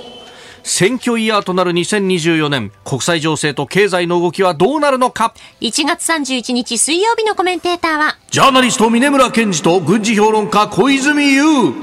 [0.63, 11.75] 選挙イヤーとなる2024年国際情勢と経済の動きはどうなるのか？1月31日水曜日のコメンテーターはジャーナリスト峰村健二と軍事評論家小泉悠。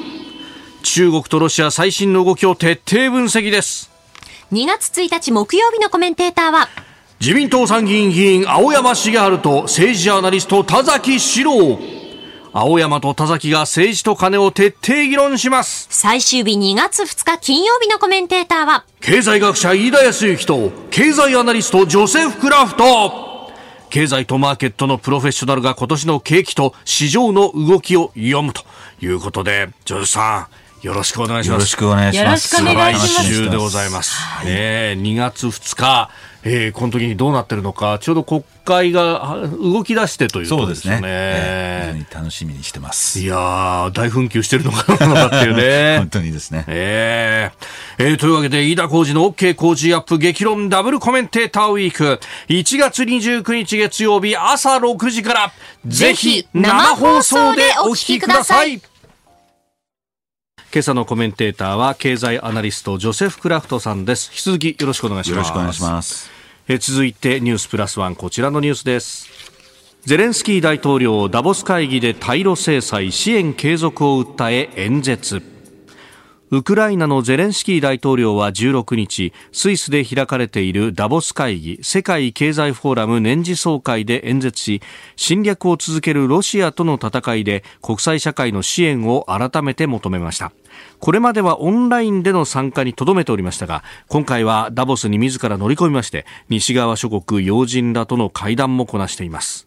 [0.83, 3.91] 中国とロシア最新の動きを徹底分析です。
[4.53, 6.69] 2月1日木曜日のコメンテーターは
[7.19, 11.77] 自民党参議院議員青山茂春と政治ジャーナリスト田崎史郎
[12.53, 15.87] 青山と田崎が政治と金を徹底議論します。
[15.89, 23.27] 最終日2月2日金曜日のコメンテーターは経済学者飯田康之と経済アナリストジョセフ・クラフト。
[23.89, 28.63] 経済とマーケットのプロフェッショナルが今年の景気と市場の動きを読むと
[29.01, 32.55] いうことでジョセフさんよろしくお願いしますよろしくお願いします。
[32.55, 34.15] 来週でございます。
[34.45, 36.11] ねえ2月2日、
[36.43, 40.97] えー、この時にどうなってるのか、ちょうど国会があ動き出してというそうですね。
[40.97, 41.07] ところですよね。
[41.07, 43.19] ええ非常に楽しみにしてます。
[43.19, 46.09] いやー、大紛糾してるのかなのかっていうね 本。
[46.09, 46.63] 当にですね。
[46.67, 47.65] えー
[47.99, 52.19] えーというわけで、飯田浩二の OK 工事アップ激論ダブルコメンテーターウィーク、
[52.49, 55.51] 1月29日月曜日朝6時から、
[55.87, 58.79] ぜひ生放送でお聞きください。
[60.73, 64.29] 今朝のコメンテーターは経済アナリストジョセフ・クラフトさんです。
[64.31, 65.31] 引き続きよろしくお願いします。
[65.31, 66.37] よろしくお願いします。
[66.69, 69.29] えー続いてニュースプラスワンこちらのニュースです
[70.05, 75.41] ゼレンスキー大統領ダボス会議で対ロ制裁支援継続を訴え演説
[76.49, 84.81] ウクライナのゼレンスキー大統領は16日スイスで開かれているダボス会議世界経済フォーラム年次総会で演説し
[85.17, 90.53] 侵略を続けるロシアとの戦いで国際社会の支援を改めて求めました。
[90.99, 99.66] これまではオンラインでの参加にとどめておりましたが今回はダボスに自ら乗り込みまして西側諸国要人らとの会談もこなしています。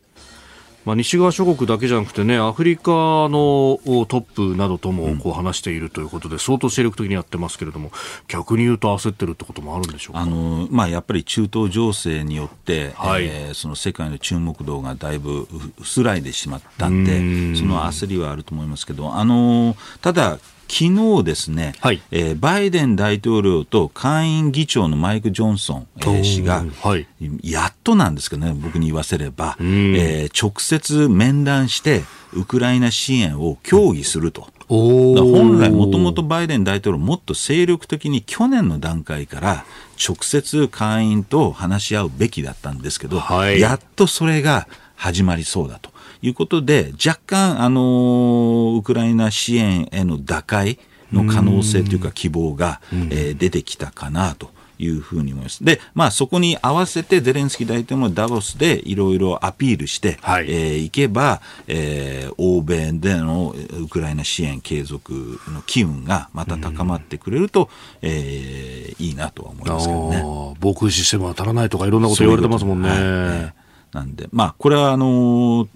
[0.84, 4.20] まあ、西側諸国だけじゃなくてね、アフリカのおトッ
[4.52, 7.92] プなどともこう話しているということで、相当精力的にやってますけれども、
[8.28, 10.20] 逆に言うと焦ってるってこともあるんでしょうか？
[10.20, 13.24] あのまあ、やっぱり中東情勢によって、はい。
[13.24, 15.46] えーその世界の注目度がだいぶ
[15.78, 17.18] 薄らいでしまったんで、
[17.56, 20.38] その焦りはあると思いますけど、あのただ、
[20.70, 20.84] 昨
[21.18, 22.00] 日ですね、はい。
[22.12, 27.06] えーバイデン大統領と下院議長のマイク・ジョンソン、えー氏が、はい。
[27.42, 34.48] やっとなんですけどね、僕に言わせれば、えー直接面談して、ウクライナ支援を協議すると。
[34.68, 39.64] おだから本来、もともとバイデン大統領、もっと精力的に去年の段階から
[39.98, 43.58] 直接会員と話し合うべきだったんですけど、はい。
[43.58, 45.90] やっとそれが始まりそうだと
[46.22, 50.78] いうことで、若干、あのーウクライナ支援への打開
[51.12, 54.50] の可能性というか希望が、えー出てきたかなと。
[54.82, 55.62] いうふうに思います。
[55.62, 67.68] で、まあそこに合わせてゼレンスキー大統領もダボスでいろいろアピールして、はいえーいけば、えー欧米でのウクライナ支援継続の機運がまた高まってくれると、
[68.00, 70.22] えーいいなとは思いますけどね。
[70.60, 72.88] 防空システム当たらないとかいろんなこと言われてますもんね。
[72.88, 73.60] そういうはいええ
[73.92, 75.68] なんで、まあ、これはあのー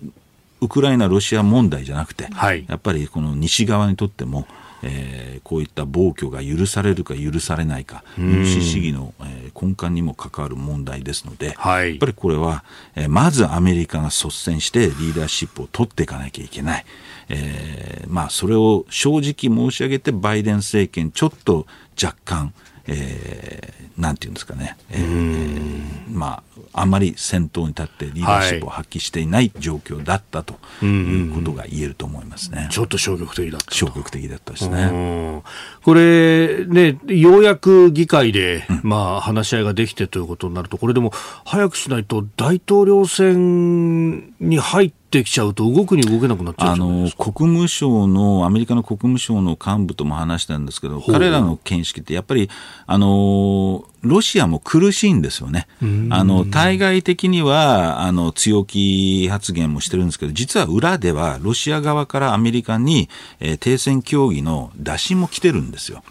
[0.64, 2.64] ウクライナ、ロシア問題じゃなくて、はい。
[2.68, 4.46] やっぱりこの西側にとっても、
[4.82, 11.90] えーこういった暴挙が許されるか許されないか、民主主義の、えー根幹にも関わる問題ですので、はい。
[11.90, 12.64] やっぱりこれは、
[12.96, 16.84] えーまずアメリカが率先してリーダーシップを取っていかなきゃいけない。
[17.28, 21.66] えーまあ、それを正直申し上げて、バイデン政権、ちょっと
[22.02, 22.52] 若干、
[22.86, 30.54] えー、なんていうんですかね、えー、まあ、あんまり先頭に立ってリーダーシップを発揮していない状況だったと
[30.84, 32.68] いうことが言えると思いますね。
[32.70, 35.42] ちょっと消極的だった消極的だったですね。
[35.82, 41.12] これ、ね、ようやく議会で、まあ、話し合いができてということになると、これでも
[41.44, 52.50] 早くしないと大統領選に入ってってきちゃうと動くに動けなくなっちゃうあの国務省のアメリカの国務省の幹部とも話したんですけど彼らの見識ってやっぱり
[52.86, 55.66] あのロシアも苦しいんですよね。
[56.10, 63.08] あの対外的にはあの強気発言もしてるんですけど実は裏ではロシア側からアメリカに、
[63.40, 66.02] えー、停戦協議の打診も来てるんですよ。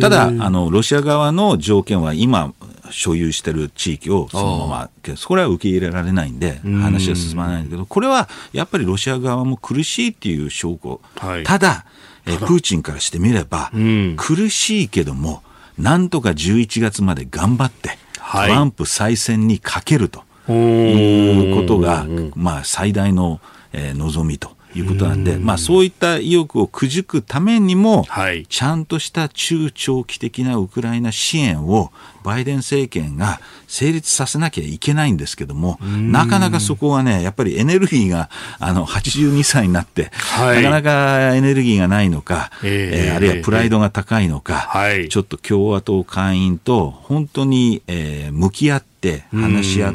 [0.00, 2.54] ただあのロシア側の条件は今
[2.90, 4.90] 所有してる地域をそのまま、
[5.26, 11.84] これは受け入れられないんで、話は進まないんだけど、これはやっぱりロシア側も苦しいっていう証拠、はい、ただ、
[12.26, 13.70] えプーチンからしてみれば、
[14.16, 15.42] 苦しいけども、
[15.78, 17.98] なんとか11月まで頑張って、
[18.32, 23.40] トランプ再選にかけるということが、まあ、最大の、
[23.72, 24.57] えー、望みと。
[24.74, 31.90] いうことなんで、まあ、そういった意欲をくじくためにも、はい、ちゃんとした中長期的なウクライナ支援を
[32.22, 49.94] バイデン政権が成立させなきゃいけないんですけども、なかなかそこはね、やっぱりエネルギーがあの82歳になって、はい、なかなかエネルギーがないのか、えー、えー、あるいはプライドが高いのか、はい、ちょっと共和党会員と本当に、えー、向き合って話し合う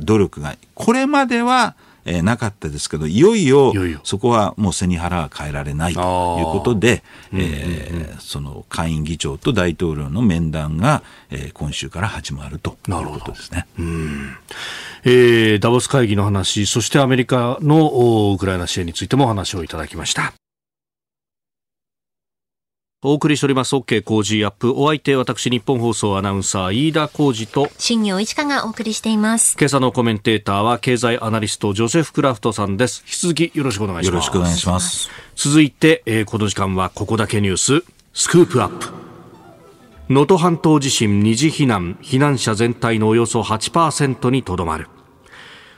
[0.00, 1.76] 努力が、これまでは
[2.06, 6.00] えー、なかったですけどいよいよそこはもう背に腹は変えられないと
[6.38, 7.02] いうことで、
[7.34, 13.66] えー、その下院議長と大統領の面談が、えー、今週から始まるということですね。
[13.78, 14.36] うん
[15.04, 20.45] えー、ダボス会議の話そしてアメリカのウクライナ支援についてもお話をいただきました。
[23.06, 23.76] お送りしております。
[23.76, 24.72] OK 工事アップ。
[24.76, 29.56] お相手私日本放送アナウンサー飯田浩二と新業一華がお送りしています。
[29.56, 33.04] 今朝のコメンテーターは経済アナリストジョセフ・クラフトさんです。
[33.06, 34.12] 引き続きよろしくお願いします。
[34.12, 35.08] よろしくお願いします。
[35.36, 37.84] 続いて、えー、この時間はここだけニュース。
[38.12, 38.88] スクープアップ。
[40.08, 41.96] 能登半島地震二次避難。
[42.02, 44.88] 避難者全体のおよそ8%にとどまる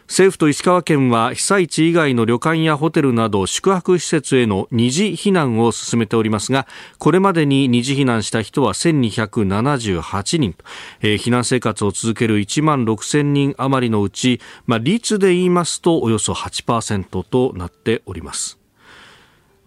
[0.09, 6.67] 政府と石川県は被災地以外の旅館やホテルなど宿泊施設への二次避難を進めておりますが
[6.99, 10.57] これまでに二次避難した人は1278人、
[11.03, 18.59] えー、避難生活を続ける1万6000人余りのうち、まあ、率で言いますとおよそ8%となっております。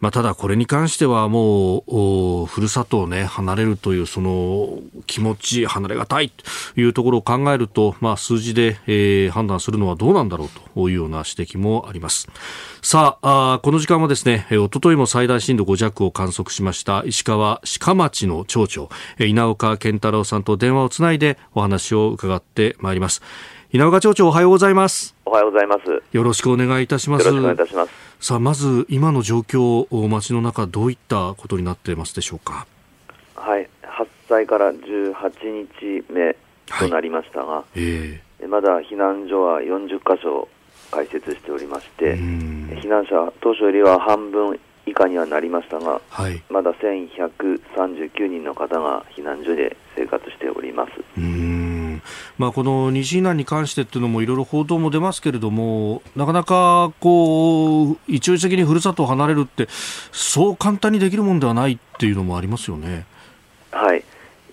[0.01, 12.27] まあ、ただこれに関してはもうふるさとをね離れるというその気持ち離れがたいというところを考えると、まあ、数字で、えー、判断するのはどうなんだろうというような指摘もあります。
[12.81, 18.89] さああこの時間はですねおとといも最大震度5弱を観測しました石川鹿町の町長
[19.19, 23.21] 稲岡健太郎さんと電話をつないでお話を伺ってまいります。
[23.73, 25.15] 稲岡町長おはようございます。
[25.25, 25.81] おはようございます。
[26.11, 27.27] よろしくお願いいたします。
[27.27, 32.67] よろしくお願いいたしますさあまず今の状況街の中どういったことになっていますでしょうか？
[33.35, 33.67] はい。
[33.81, 36.35] 発災から18日目
[36.67, 40.47] となりましたが、はい、えー、まだ避難所は40箇所
[40.91, 50.91] 開設しておりまして避難者当初よりは半分以下にはなりましたが、はい、まだ1139人の方が避難所で生活しております。
[52.37, 59.67] まあ、この西避難に関してっていうのもいろいろ報道も出ますけれどもなかなかこう一応的にふるさとを離れるって
[60.11, 63.05] そう簡単にできるものではないっていうのもありますよね。
[63.71, 64.03] はい。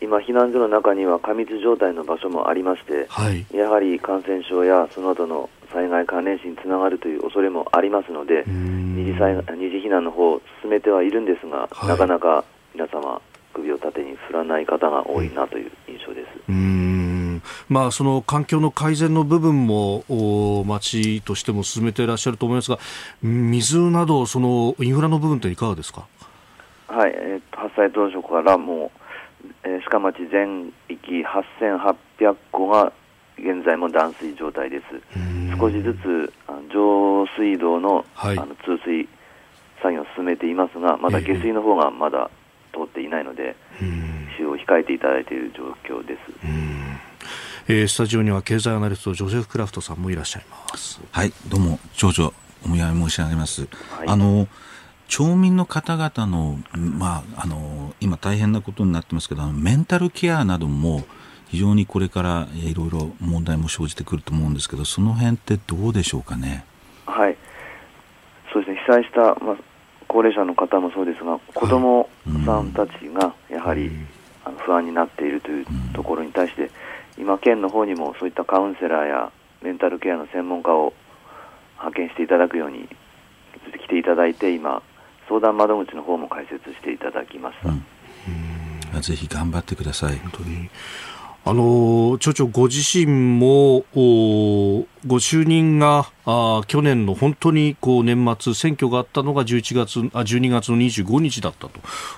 [0.01, 12.45] 今、避難所の中には過密状態の場所もありまして、はい、やはり感染症やその後の災害関連死につながるという恐れもありますので、二次災二次避難の方を進めてはいるんですが、はい、なかなか
[12.75, 13.21] 皆様、
[13.53, 16.53] 首を縦に振らない方が多いなという印象です。
[17.69, 17.75] うん。
[17.75, 20.05] まあ、その環境の改善の部分も
[20.67, 22.79] 町としても進めていらっしゃると思いますが
[23.23, 26.07] 水などそのインフラの部分っていかがですか、
[26.89, 28.91] はいえー、発災当初からも
[29.45, 32.93] う、えー、鹿町全域8800戸が
[33.39, 34.85] 現在も断水状態です。
[35.57, 36.33] 少しずつ
[36.73, 39.09] 上水道のはい、あの通水
[39.81, 42.31] 作業を進めていますがまだ下水の方がまだ
[42.73, 43.57] 通っていないので、
[44.37, 46.88] 使用を控えていただいている状況です。
[47.71, 51.03] えー、スタジオには経済アナリストジョセフ・クラフトさんもいらっしゃいます。
[51.13, 52.33] はいどうも長々
[52.65, 54.49] お見合い申し上げます、はい、あの
[55.07, 61.05] 町民の方々の,、まあ、あの今大変なことになってますけどメンタルケアなども
[61.49, 66.65] 非常にこれからいろいろ問題も生じてくると思うんですけどその辺ってどうでしょうかね？
[67.05, 67.37] はい。
[68.51, 68.81] そうですね。
[68.87, 69.57] 被災した、まあ、
[70.07, 72.09] 高齢者の方もそうですが子ども
[72.47, 73.91] さんたちがやはり、
[74.43, 76.71] はい、不安になっているというところに対して、
[77.19, 80.93] 今、県の方にもそういったカウンセラーやメンタルケアの専門家を
[81.79, 82.89] 派遣していただくように
[83.87, 84.83] 来ていただいて、今、
[85.29, 89.01] 相談窓口の方も開設していただきました。
[89.01, 90.17] ぜひ頑張ってください。
[90.19, 90.71] 本当に
[91.45, 101.69] あの町長ご自身もご就任があ去年の本当にこう年末選挙があったのが11月あ12月の25日だった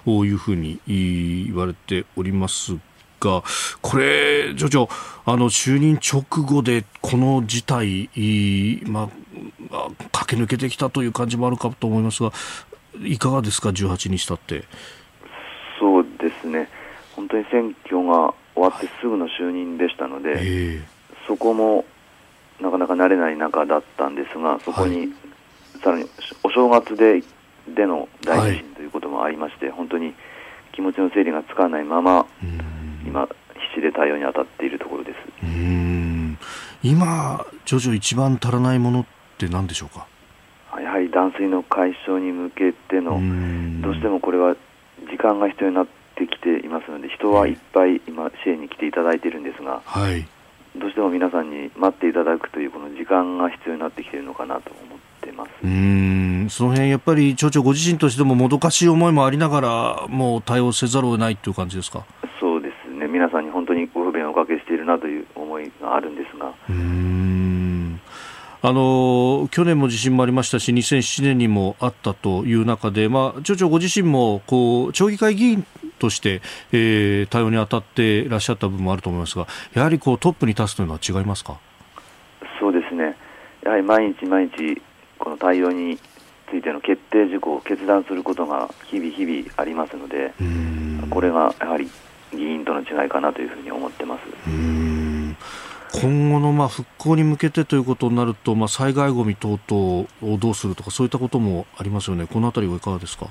[0.04, 2.76] というふうに言われております
[3.20, 3.42] が
[3.82, 4.88] これ、町長
[5.24, 8.10] あの就任直後でこの事態、
[8.84, 9.08] ま
[9.70, 12.32] あ、駆け抜けてきたという感じもあるかと思いますが
[13.02, 14.64] いかがですか、18日経って。
[15.78, 16.68] そうですね。
[17.14, 20.44] 本当に選挙が終わってすぐの就任でしたので、はいえ。
[20.44, 20.82] ー、
[21.26, 21.84] そこも
[22.60, 25.08] なかなか慣れない中だったんですが、そこに、はい、
[25.82, 26.06] さらに
[26.42, 27.22] お正月で
[27.68, 30.14] での大地震ということもありまして、はい、本当に
[30.72, 32.26] 気持ちの整理がつかないまま、
[33.06, 35.16] 今、必死で対応に当たっているところです。
[36.82, 39.04] 今、徐々一番足らないものっ
[39.36, 40.06] て何でしょうか？
[40.80, 43.20] やはり断水の解消に向けての、
[43.82, 44.56] どうしてもこれは
[45.10, 50.26] 時間が必要になってきていますので、人はいっぱい今、支援に来ていただいているんですが、はい、
[50.76, 55.50] どうしても皆さんに待っていただくというこの時間が必要になってきているのかなと思ってます。
[55.62, 56.46] うん。
[56.48, 62.04] その辺やっぱり町長ご自身としてももどかしい思いもありながら、もう対応せざるを得ないという感じですか？
[63.80, 66.52] にご不便をおかけしているなという思いがあるんですが。
[66.68, 68.00] うん。
[68.62, 75.66] あの去年も地震もありましたし2007年にもあったという中で、まあ、町長ご自身もこう町議会議員
[75.98, 81.58] として、えー、対応に当たっていらっしゃった部分もあると思いますがやはりこうトップに立つというのは違いますか？
[82.60, 83.16] そうですね。
[83.62, 84.82] やはり毎日毎日
[85.18, 85.98] この対応に
[86.50, 90.34] ついての決定事項を決断することが日々日々ありますので
[91.08, 91.88] これがやはり
[92.32, 94.22] 議員との違いかなというふうに思ってます。
[95.92, 103.26] 今後のまあ復興に向けてということになると、まあ、災害ごみ等々をどうするとか、そういったこともありますよね、このあたりはいかがですか？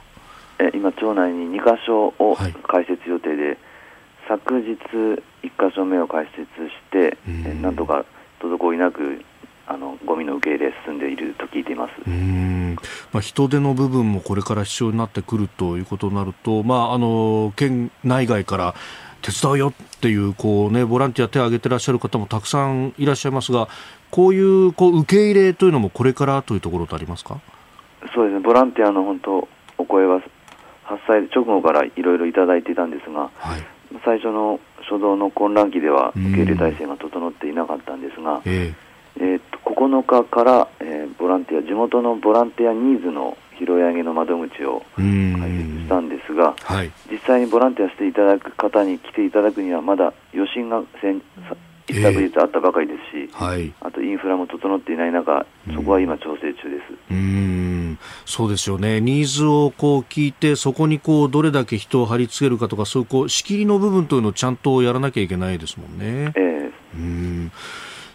[0.60, 2.36] え今、町内に2箇所を
[2.68, 3.58] 開設予定で、はい、
[4.28, 4.72] 昨日、
[5.43, 8.04] 1箇所目を開設して、えなんとか
[8.41, 9.24] 滞りなく
[9.70, 11.93] あのゴミの受け入れ進んでいると聞いています。
[12.05, 12.76] うん。
[13.13, 18.76] まあ、人手の部分もこれから必要になってくるということになると、まあ、あの県内外から
[19.22, 23.67] 手伝うよっていうこう、ね、ボランティア手を挙げてらっしゃる方もたくさんいらっしゃいますが
[24.09, 27.39] こういうこう受け入れというのもこれからというところとありますか？
[28.15, 28.39] そうですね。
[28.39, 29.47] ボランティアの本当
[29.78, 30.22] お声は
[30.84, 33.61] 発災直後からいろいろいただいていたんですが、はい、
[34.03, 38.74] 最初の初動の混乱期では受け入れ体制が整っていなかったんですが、えー、
[39.18, 45.10] えー、と9日から、えー、ボランティア地元のボランティアニーズの拾い上げの窓口を開設
[45.84, 51.22] したんですが、はい、実際にボランティアしていただく方に来ていただくにはまだ余震が先
[51.89, 56.93] 一昨日あったばかりですし、えーはい、あとインフラも整っていない中、そこは今、調整中です。
[57.10, 57.97] うん。
[58.26, 66.32] そうですよね、ニーズをこう聞いて、そこにこうどれだけ人を貼り付けるかとか、そういうこう仕切りの部分というのをちゃんとやらなきゃいけないですもんね。
[66.36, 66.68] えー、うん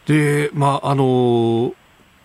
[0.06, 1.74] で、まああの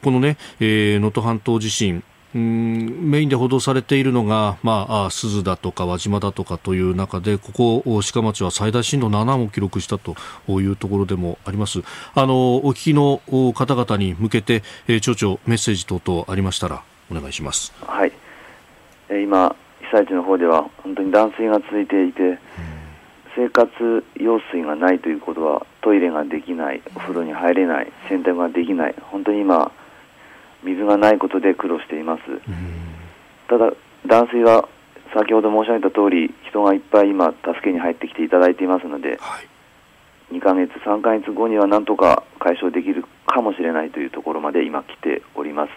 [0.04, 2.04] このね、えー、能登半島地震、
[2.36, 10.16] うんメインで報道されているのが、まあ、あ鈴だとか輪島だとかという中でここ鹿町は最大震度7も記録したと
[10.48, 11.82] いうところでもあります。
[12.14, 13.22] あのお聞きの
[13.54, 17.74] 方々に向けて、えー、町長メッセージ等々ありましたらお願いします。
[17.82, 18.12] はい、
[19.10, 22.38] えー、今被災地の方では本当に断水が続いていて、
[23.40, 29.72] 生活用水がないということはトイレができないお風呂に入れない洗濯ができない本当に今
[30.62, 32.22] 水がないことで苦労しています。
[33.48, 33.72] ただ、
[34.06, 34.68] 断水は
[35.14, 39.40] 先ほど申し上げた通り、人がいっぱい今、助けに入ってきていただいていますので、は
[40.32, 45.72] い、2ヶ月、3ヶ月後にはなんとか解消できるかもしれないというところまで今、来ております。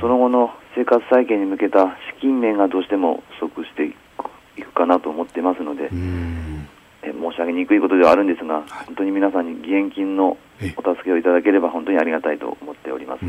[0.00, 3.94] その後の生活再建に向けた資金面がどうしても不足して
[4.56, 5.88] いくかなと思っていますので、
[7.02, 10.36] え申し上げにくいことではあるんですが、本当に皆さんに義援金の
[10.76, 13.24] お助けをいただければ本当にありがたいと思っております。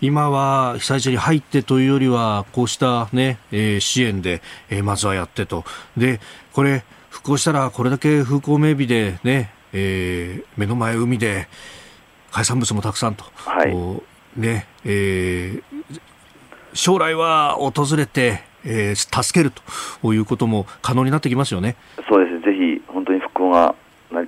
[0.00, 5.64] 今は被災地に入ってというよりはこうしたね、えー、支援で、えー、まずはやってと。
[5.96, 6.20] で
[6.52, 11.48] これ復興したらこれだけ風光明媚でね、えー、目の前海で
[12.30, 14.40] 海産物もたくさんと、はい。
[14.40, 16.00] ねえー、
[16.74, 19.52] 将来は訪れて、えー、助ける
[20.02, 21.76] ということも可能になってきますよね。
[22.08, 23.74] そうですぜひ本当に復興が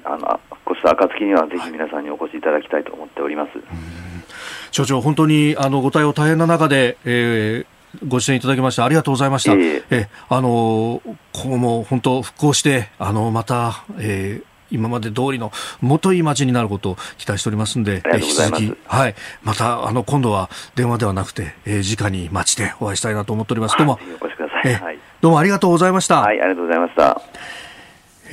[0.05, 3.53] あのこうした暁にはぜひ皆さんにお越しいただきたいと思っております。
[4.73, 7.67] 所長、本当にあのご対応大変な中で、えー
[8.07, 9.53] ご出演いただきましてありがとうございました。
[9.53, 23.77] いえいええあのこうも本当復興してあのまた、えー今まで通りのもっといい街になることを期待しておりますんで、引き続き、はい、またあの今度は電話ではなくて、えー、直に街でお会いしたいなと思っております。
[23.77, 24.73] どうも、お越しください。
[24.73, 24.99] えはい。
[25.21, 26.21] どうもありがとうございました。
[26.21, 27.70] はい、ありがとうございました。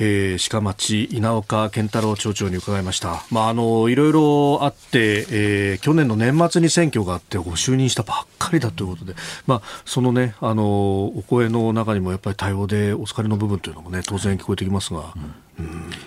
[0.00, 3.24] えー、鹿町稲岡健太郎町長に伺いました。
[3.30, 9.14] まあ、あの、いろいろあって、えー、去年の年末に選挙があって、ご就任したばっかりだということで、
[9.46, 15.14] まあ、そのね、あの、お声の中にもやっぱり対応でお疲れの部分というのもね、当然聞こえてきますが、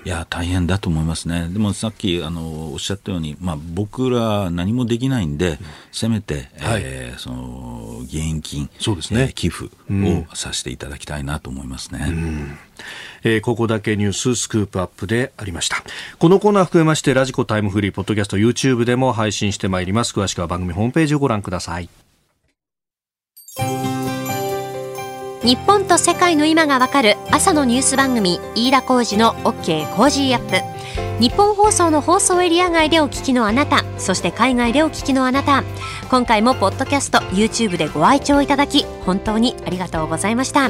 [0.06, 1.50] いや、大変だと思いますね。
[1.50, 5.60] でもさっき、あの、おっしゃったように、まあ、僕ら何もできないんで、
[5.92, 6.82] せめて、はい。
[6.84, 9.24] えーその、義援金、そうですね。
[9.24, 12.14] えー寄付をさせていただきたいなと思いますね。
[13.24, 15.84] えーここだけニューススクープアップでありました。
[16.20, 20.14] このコーナー含めまして、ラジコタイムフリー、ポッドキャスト、YouTube でも配信してまいります。
[20.14, 21.90] 詳しくは番組ホームページをご覧ください。
[25.44, 30.82] 日本と世界の今がわかる朝のニュース番組飯田浩司の OK コージーアップ
[31.20, 35.64] ニッポン放送の放送エリア外でお聞きのあなたそして海外でお聞きのあなた
[36.12, 40.70] 今回もポッドキャスト YouTube でご愛聴いただき本当にありがとうございました